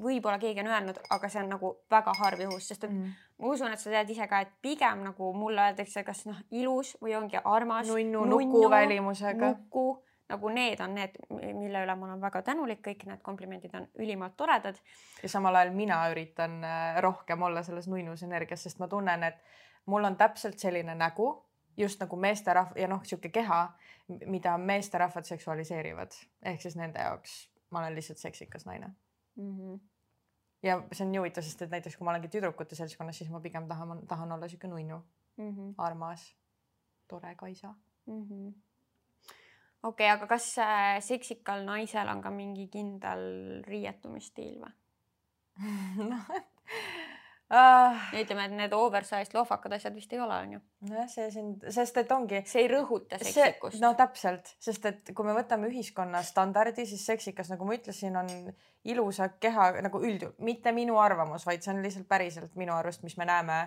[0.00, 2.98] võib-olla keegi on öelnud, aga see on nagu väga harv juhus, sest et mm.
[2.98, 3.23] mm.
[3.44, 6.94] Ma usun, et sa tead ise ka, et pigem nagu mulle öeldakse, kas noh, ilus
[7.02, 7.88] või ongi armas.
[7.88, 9.50] nunnu, nuku välimusega.
[9.52, 9.86] nuku,
[10.32, 14.36] nagu need on need, mille üle ma olen väga tänulik, kõik need komplimendid on ülimalt
[14.36, 14.80] toredad.
[15.22, 19.40] ja samal ajal mina üritan äh, rohkem olla selles nunnus energias, sest ma tunnen, et
[19.86, 21.44] mul on täpselt selline nägu,
[21.76, 23.64] just nagu meesterahv- ja noh, niisugune keha,
[24.26, 27.42] mida meesterahvad seksualiseerivad, ehk siis nende jaoks
[27.74, 28.94] ma olen lihtsalt seksikas naine
[29.36, 29.80] Mm -hmm.
[30.64, 33.42] Ja see on nii huvitav, sest et näiteks kui ma olengi tüdrukute seltskonnas, siis ma
[33.44, 35.02] pigem tahan, tahan olla sihuke nunnu,
[35.36, 35.74] Mm -hmm.
[35.78, 36.36] armas,
[37.08, 37.74] tore Kaisa
[38.06, 38.52] mm -hmm.
[39.82, 44.72] okei okay,, aga kas äh, seksikal naisel on ka mingi kindel riietumisstiil või?
[46.10, 46.28] noh,
[47.52, 50.60] ah, ütleme, et need oversized lohvakad asjad vist ei ole, onju.
[50.88, 53.80] nojah, see sind, sest et ongi see ei rõhuta seksikust.
[53.82, 58.30] no täpselt, sest et kui me võtame ühiskonna standardi, siis seksikas, nagu ma ütlesin, on
[58.84, 63.16] ilusa keha nagu üldjuhul, mitte minu arvamus, vaid see on lihtsalt päriselt minu arust, mis
[63.20, 63.60] me näeme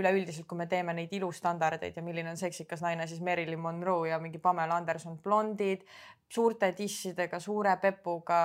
[0.00, 4.20] üleüldiselt, kui me teeme neid ilustandardeid ja milline on seksikas naine, siis Marilyn Monroe ja
[4.20, 5.84] mingi Pamela Anderson, blondid,
[6.32, 8.38] suurte tissidega, suure pepuga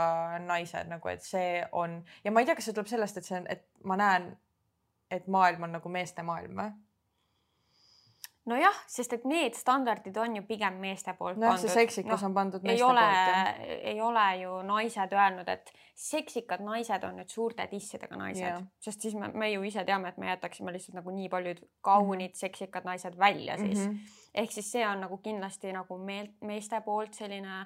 [0.43, 3.39] naised nagu, et see on ja ma ei tea, kas see tuleb sellest, et see
[3.39, 4.33] on, et ma näen,
[5.11, 6.71] et maailm on nagu meeste maailm või?
[8.47, 12.35] nojah, sest et need standardid on ju pigem meeste poolt nojah, see seksikus Noh, on
[12.35, 17.33] pandud ei meeste ole poolt ei ole ju naised öelnud, et seksikad naised on nüüd
[17.33, 20.99] suurte tissidega naised yeah., sest siis me, me ju ise teame, et me jätaksime lihtsalt
[21.01, 22.39] nagu nii paljud kaunid mm -hmm.
[22.45, 23.91] seksikad naised välja siis mm.
[23.91, 24.17] -hmm.
[24.33, 27.65] ehk siis see on nagu kindlasti nagu meel, meeste poolt selline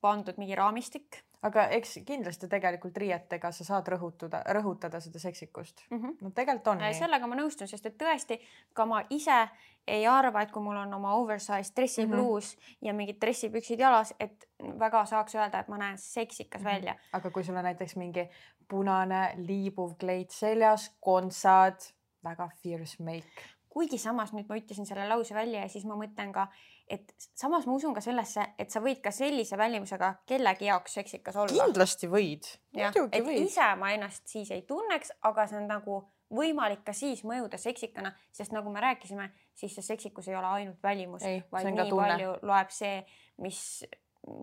[0.00, 5.98] pandud mingi raamistik aga eks kindlasti tegelikult riietega sa saad rõhutada, rõhutada seda seksikust mm.
[5.98, 6.16] -hmm.
[6.20, 6.94] no tegelikult on nii.
[6.94, 8.40] sellega ma nõustun, sest et tõesti
[8.72, 9.46] ka ma ise
[9.86, 12.76] ei arva, et kui mul on oma oversize dressipluus mm -hmm.
[12.88, 16.74] ja mingid dressipüksid jalas, et väga saaks öelda, et ma näen seksikas mm -hmm.
[16.74, 16.94] välja.
[17.12, 18.28] aga kui sul on näiteks mingi
[18.68, 21.78] punane liibuv kleit seljas, kontsad,
[22.24, 23.55] väga fierce make.
[23.76, 26.46] Kuigi samas nüüd ma ütlesin selle lause välja ja siis ma mõtlen ka,
[26.88, 31.36] et samas ma usun ka sellesse, et sa võid ka sellise välimusega kellegi jaoks seksikas
[31.36, 31.52] olla.
[31.52, 33.42] kindlasti võid, et võid.
[33.44, 36.00] ise ma ennast siis ei tunneks, aga see on nagu
[36.32, 40.82] võimalik ka siis mõjuda seksikana, sest nagu me rääkisime, siis see seksikus ei ole ainult
[40.82, 41.22] välimus,
[41.52, 42.08] vaid nii tunne.
[42.08, 42.96] palju loeb see,
[43.44, 43.60] mis,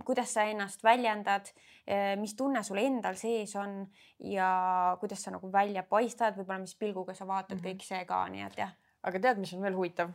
[0.07, 1.51] kuidas sa ennast väljendad,
[2.21, 3.81] mis tunne sul endal sees on
[4.29, 7.65] ja kuidas sa nagu välja paistad, võib-olla mis pilguga sa vaatad mm.
[7.65, 7.83] -hmm.
[7.83, 8.71] kõik see ka, nii et jah.
[9.03, 10.13] Aga tead, mis on veel huvitav?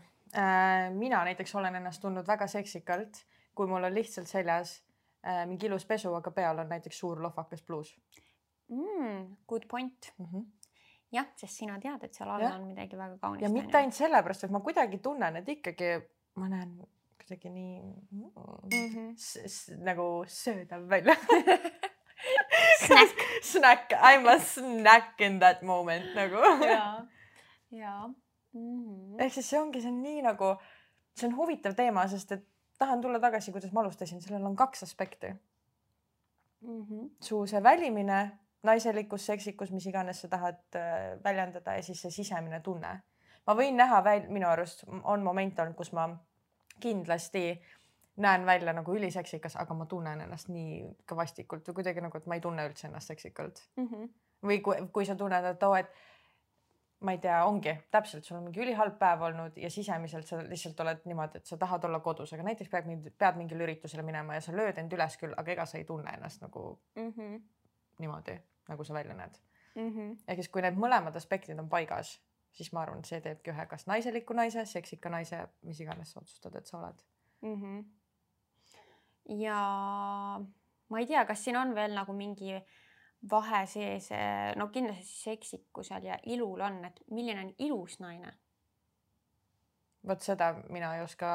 [0.92, 3.22] mina näiteks olen ennast tundnud väga seksikalt,
[3.56, 4.74] kui mul on lihtsalt seljas
[5.24, 7.94] äh, mingi ilus pesu, aga peal on näiteks suur lohvakas pluus
[8.68, 9.36] mm,.
[9.48, 10.12] Good point.
[10.18, 10.26] mm.
[10.26, 10.44] -hmm.
[11.12, 12.54] jah, sest sina tead, et seal all Jah.
[12.54, 13.42] on midagi väga kaunist.
[13.42, 15.90] ja mitte ainult sellepärast, et ma kuidagi tunnen, et ikkagi
[16.34, 16.76] ma näen
[17.16, 17.80] kuidagi nii
[18.10, 18.30] mm,
[18.72, 19.84] mm -hmm.
[19.84, 21.16] nagu söödav välja
[22.86, 23.18] Snack.
[23.52, 26.36] snack, I m a snack in that moment nagu.
[26.64, 27.06] ja,
[27.70, 28.10] ja
[28.58, 28.84] mm.
[28.84, 29.22] -hmm.
[29.22, 30.54] ehk siis see ongi, see on nii nagu,
[31.16, 32.46] see on huvitav teema, sest et
[32.78, 35.32] tahan tulla tagasi, kuidas ma alustasin, sellel on kaks aspekti.
[36.60, 37.10] Mm -hmm.
[37.20, 42.60] su see välimine, naiselikkus, seksikus, mis iganes sa tahad äh, väljendada ja siis see sisemine
[42.60, 43.00] tunne.
[43.46, 46.18] ma võin näha väl-, minu arust on momente olnud, kus ma
[46.80, 47.62] kindlasti
[48.16, 52.34] näen välja nagu üliseksikas, aga ma tunnen ennast nii kõvastikult või kuidagi nagu, et ma
[52.34, 53.62] ei tunne üldse ennast seksikalt.
[53.76, 54.08] Mm -hmm.
[54.46, 55.90] või kui, kui sa tunned, et oo, et
[57.00, 60.80] ma ei tea, ongi täpselt, sul on mingi ülihalb päev olnud ja sisemiselt sa lihtsalt
[60.82, 64.38] oled niimoodi, et sa tahad olla kodus, aga näiteks pead mingi, pead mingile üritusele minema
[64.38, 66.64] ja sa lööd end üles küll, aga ega sa ei tunne ennast nagu
[66.96, 67.40] Mm -hmm.
[67.98, 68.38] niimoodi,
[68.68, 69.38] nagu sa välja näed.
[69.74, 70.16] Mm -hmm.
[70.28, 72.20] ehk siis, kui need mõlemad aspektid on paigas,
[72.52, 76.54] siis ma arvan, see teebki ühe kas naiseliku naise, seksika naise, mis iganes sa otsustad,
[76.54, 77.02] et sa oled.
[77.42, 77.54] mm.
[77.62, 77.84] -hmm.
[79.38, 79.60] ja
[80.88, 82.64] ma ei tea, kas siin on veel nagu mingi
[83.30, 84.10] vahe sees,
[84.56, 88.32] no kindlasti seksikusel ja ilul on, et milline on ilus naine?
[90.06, 91.30] vot seda mina ei oska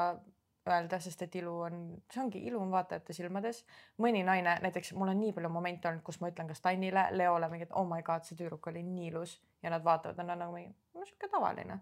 [0.70, 1.80] öelda, sest et ilu on,
[2.12, 3.64] see ongi, ilu on vaatajate silmades.
[4.02, 7.50] mõni naine, näiteks mul on nii palju momente olnud, kus ma ütlen kas Tannile, Leole
[7.52, 10.46] mingi, et oh my god, see tüdruk oli nii ilus ja nad vaatavad, nad on
[10.46, 11.80] nagu mingi, no sihuke tavaline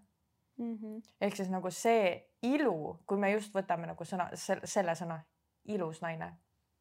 [0.57, 0.77] mm.
[0.77, 1.01] -hmm.
[1.21, 4.29] ehk siis nagu see ilu, kui me just võtame nagu sõna,
[4.65, 5.21] selle sõna
[5.65, 6.33] ilus naine,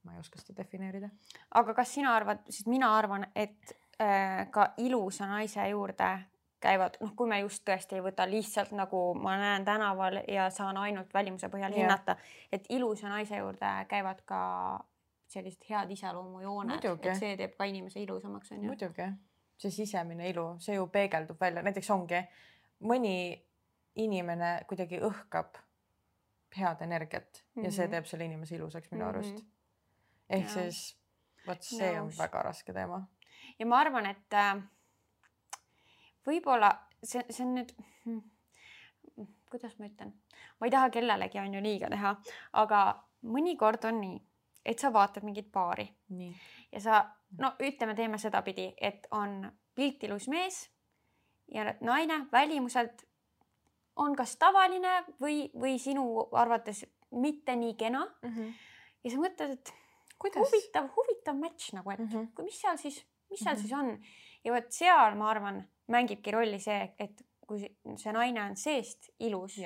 [0.03, 1.11] ma ei oska seda defineerida.
[1.55, 6.11] aga kas sina arvad, sest mina arvan, et äh, ka ilusa naise juurde
[6.61, 10.77] käivad, noh, kui me just tõesti ei võta lihtsalt nagu ma näen tänaval ja saan
[10.77, 11.83] ainult välimuse põhjal yeah.
[11.83, 12.17] hinnata,
[12.53, 14.41] et ilusa naise juurde käivad ka
[15.31, 18.67] sellised head iseloomujooned, et see teeb ka inimese ilusamaks onju.
[18.67, 19.07] muidugi,
[19.61, 22.21] see sisemine ilu, see ju peegeldub välja, näiteks ongi
[22.91, 23.17] mõni
[24.01, 25.61] inimene kuidagi õhkab
[26.57, 27.65] head energiat mm -hmm.
[27.65, 27.91] ja see mhm.
[27.95, 29.45] teeb selle inimese ilusaks minu mm -hmm.
[30.31, 30.53] Ehk ja.
[30.55, 30.83] siis
[31.47, 32.03] vot see Nõus.
[32.03, 33.03] on väga raske teema.
[33.59, 34.55] ja ma arvan, et äh,
[36.27, 36.73] võib-olla
[37.03, 37.75] see, see on nüüd
[38.05, 40.15] hmm,, kuidas ma ütlen,
[40.61, 42.15] ma ei taha kellelegi on ju liiga teha,
[42.63, 42.83] aga
[43.27, 44.19] mõnikord on nii,
[44.65, 46.35] et sa vaatad mingit paari nii.
[46.73, 47.03] ja sa
[47.39, 49.43] no ütleme, teeme sedapidi, et on
[49.75, 50.65] pilt ilus mees
[51.51, 53.07] ja naine välimuselt
[54.01, 56.07] on kas tavaline või, või sinu
[56.39, 58.35] arvates mitte nii kena mm.
[58.35, 58.53] -hmm.
[59.05, 59.75] ja sa mõtled, et?
[60.25, 62.45] Huvitav, huvitav match nagu, et mm -hmm.
[62.45, 63.63] mis seal siis, mis seal mm -hmm.
[63.63, 63.99] siis on
[64.45, 67.59] ja vot seal ma arvan mängibki rolli see, et kui
[67.97, 69.57] see naine on seest ilus,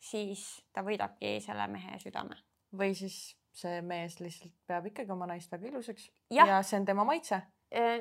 [0.00, 2.36] siis ta võidabki selle mehe südame.
[2.76, 6.84] või siis see mees lihtsalt peab ikkagi oma naist väga ilusaks ja, ja see on
[6.84, 7.40] tema maitse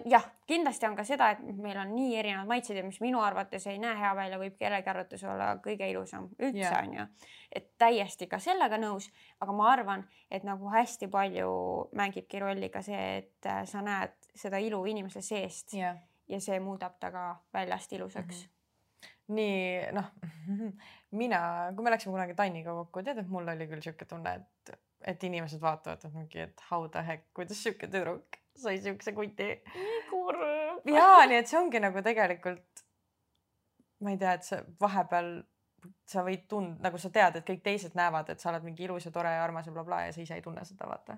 [0.09, 3.67] jah, kindlasti on ka seda, et meil on nii erinevad maitsed ja mis minu arvates
[3.67, 7.07] ei näe hea välja, võib kellegi arvates olla kõige ilusam üldse onju.
[7.51, 9.09] et täiesti ka sellega nõus,
[9.43, 11.51] aga ma arvan, et nagu hästi palju
[11.95, 15.95] mängibki rolli ka see, et äh, sa näed seda ilu inimese seest yeah
[16.27, 18.49] ja see muudab ta ka väljast ilusaks mm.
[18.49, 19.35] -hmm.
[19.35, 20.05] nii noh,
[21.21, 21.39] mina,
[21.75, 24.79] kui me läksime kunagi Tanniga kokku, tead, et mul oli küll sihuke tunne, et,
[25.13, 29.49] et inimesed vaatavad, et mingi, et how the heck, kuidas sihuke tüdruk sai siukse kuti.
[29.75, 30.87] nii kurb.
[30.95, 32.85] jaa, nii et see ongi nagu tegelikult,
[34.03, 35.31] ma ei tea, et sa vahepeal
[36.09, 39.05] sa võid tund-, nagu sa tead, et kõik teised näevad, et sa oled mingi ilus
[39.05, 41.17] ja tore ja armas ja blablabla bla, ja sa ise ei tunne seda, vaata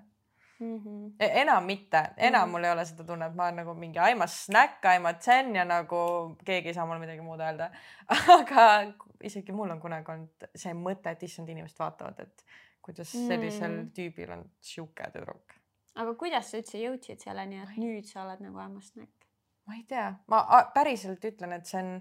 [0.60, 0.78] mm.
[0.78, 1.12] -hmm.
[1.18, 2.50] enam mitte, enam mm -hmm.
[2.50, 5.06] mul ei ole seda tunnet, ma olen nagu mingi I m a snack, I m
[5.06, 7.70] a zen ja nagu keegi ei saa mulle midagi muud öelda.
[8.38, 12.44] aga isegi mul on kunagi olnud see mõte, et issand, inimesed vaatavad, et
[12.82, 13.92] kuidas sellisel mm -hmm.
[13.96, 15.57] tüübil on sihuke tüdruk.
[15.98, 19.26] Aga kuidas sa üldse jõudsid selleni, et nüüd sa oled nagu snack?
[19.68, 20.44] ma ei tea, ma
[20.74, 21.98] päriselt ütlen, et see on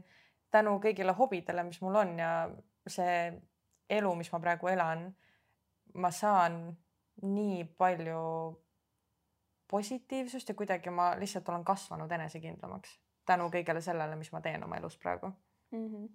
[0.51, 2.31] tänu kõigile hobidele, mis mul on ja
[2.87, 3.17] see
[3.97, 5.09] elu, mis ma praegu elan,
[5.99, 6.61] ma saan
[7.23, 8.21] nii palju
[9.67, 12.93] positiivsust ja kuidagi ma lihtsalt olen kasvanud enesekindlamaks
[13.27, 15.87] tänu kõigele sellele, mis ma teen oma elus praegu mm.
[15.87, 16.07] -hmm.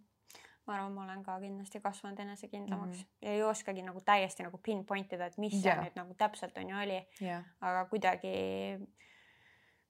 [0.67, 3.27] Ma arvan, ma olen ka kindlasti kasvanud enesekindlamaks mm -hmm.
[3.27, 5.65] ja ei oskagi nagu täiesti nagu pinpoint ida, et mis yeah.
[5.65, 7.45] see nüüd nagu täpselt on ju oli yeah..
[7.61, 8.35] aga kuidagi,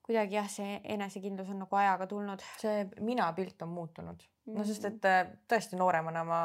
[0.03, 2.43] kuidagi jah, see enesekindlus on nagu ajaga tulnud.
[2.59, 6.41] see minapilt on muutunud no sest, et äh, tõesti nooremana ma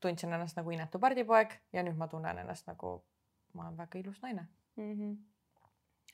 [0.00, 3.00] tundsin ennast nagu inetu pardipoeg ja nüüd ma tunnen ennast nagu
[3.54, 4.94] ma olen väga ilus naine mm.
[4.94, 5.18] -hmm.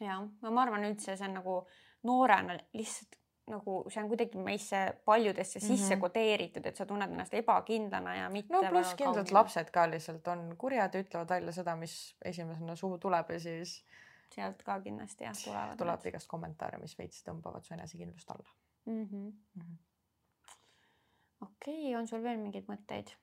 [0.01, 1.67] ja no ma arvan üldse see on nagu
[2.03, 3.19] noorena lihtsalt
[3.51, 5.77] nagu see on kuidagi meisse paljudesse mm -hmm.
[5.77, 8.53] sisse kodeeritud, et sa tunned ennast ebakindlana ja mitte.
[8.53, 12.99] no pluss kindlalt lapsed ka lihtsalt on kurjad ja ütlevad välja seda, mis esimesena suhu
[12.99, 13.85] tuleb ja siis.
[14.35, 15.77] sealt ka kindlasti jah tulevad.
[15.79, 18.51] tuleb igast kommentaare, mis veits tõmbavad su enesekindlust alla
[18.87, 19.33] mm -hmm..
[19.55, 19.77] Mm -hmm.
[21.41, 23.15] okei okay,, on sul veel mingeid mõtteid?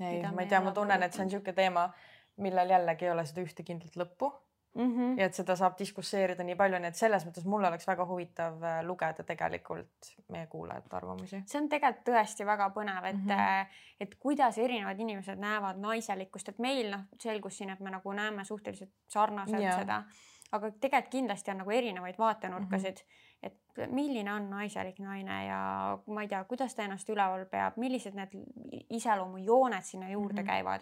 [0.00, 1.92] ei, ma ei tea, ma tunnen, et see on niisugune teema
[2.36, 4.30] millel jällegi ei ole seda ühte kindlat lõppu
[4.74, 4.90] mm.
[4.90, 5.18] -hmm.
[5.20, 8.62] ja et seda saab diskusseerida nii palju, nii et selles mõttes mul oleks väga huvitav
[8.62, 11.42] äh, lugeda tegelikult meie kuulajate arvamusi.
[11.46, 13.66] see on tegelikult tõesti väga põnev, et mm, -hmm.
[14.00, 18.44] et kuidas erinevad inimesed näevad naiselikkust, et meil noh, selgus siin, et me nagu näeme
[18.44, 19.78] suhteliselt sarnaselt yeah.
[19.78, 20.02] seda,
[20.52, 23.46] aga tegelikult kindlasti on nagu erinevaid vaatenurkasid mm, -hmm.
[23.46, 28.14] et milline on naiselik naine ja ma ei tea, kuidas ta ennast üleval peab, millised
[28.14, 28.30] need
[28.90, 30.50] iseloomujooned sinna juurde mm -hmm.
[30.50, 30.80] käivad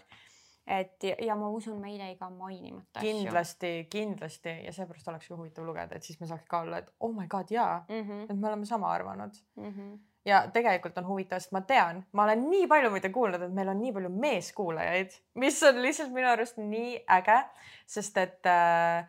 [0.67, 3.11] et ja, ja ma usun, meil jäi ka mainimata asju.
[3.11, 7.13] kindlasti, kindlasti ja seepärast olekski huvitav lugeda, et siis me saaks ka olla, et oh
[7.15, 8.25] my god, jaa mm, -hmm.
[8.31, 9.71] et me oleme sama arvanud mm.
[9.71, 9.99] -hmm.
[10.25, 13.69] ja tegelikult on huvitav, sest ma tean, ma olen nii palju muide kuulnud, et meil
[13.69, 17.43] on nii palju meeskuulajaid, mis on lihtsalt minu arust nii äge,
[17.87, 19.07] sest et äh,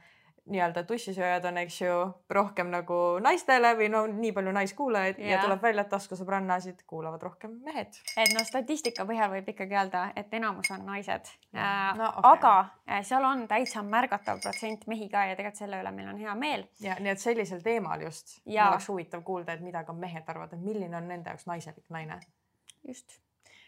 [0.51, 1.93] nii-öelda tussisööjad on, eks ju,
[2.35, 5.35] rohkem nagu naistele või no nii palju naiskuulajaid ja.
[5.35, 7.95] ja tuleb välja, et taskusõbrannasid kuulavad rohkem mehed.
[8.19, 11.31] et no statistika põhjal võib ikkagi öelda, et enamus on naised.
[11.55, 12.29] Äh, no, okay.
[12.33, 12.53] aga
[12.89, 16.35] äh, seal on täitsa märgatav protsent mehi ka ja tegelikult selle üle meil on hea
[16.35, 16.67] meel.
[16.83, 20.65] ja nii, et sellisel teemal just oleks huvitav kuulda, et mida ka mehed arvavad, et
[20.65, 22.19] milline on nende jaoks naiselik naine.
[22.83, 23.22] just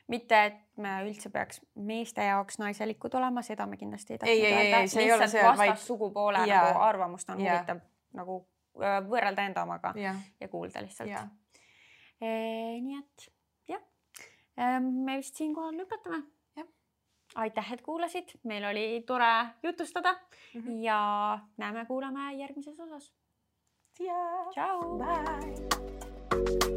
[0.08, 4.82] mitte, et me üldse peaks meeste jaoks naiselikud olema, seda me kindlasti ei tahtnud öelda.
[4.82, 6.52] lihtsalt vastassugupoole vaid...
[6.54, 7.56] nagu arvamust on ja.
[7.56, 7.82] huvitav
[8.16, 8.44] nagu
[9.10, 11.10] võrrelda enda omaga ja, ja kuulda lihtsalt.
[12.22, 12.30] E,
[12.84, 13.28] nii et
[13.72, 13.84] jah,
[14.82, 16.24] me vist siinkohal lõpetame.
[17.36, 19.34] aitäh, et kuulasid, meil oli tore
[19.64, 20.84] jutustada mm -hmm.
[20.84, 23.14] ja näeme-kuulame järgmises osas.
[24.54, 24.98] tšau.
[24.98, 26.75] Bye.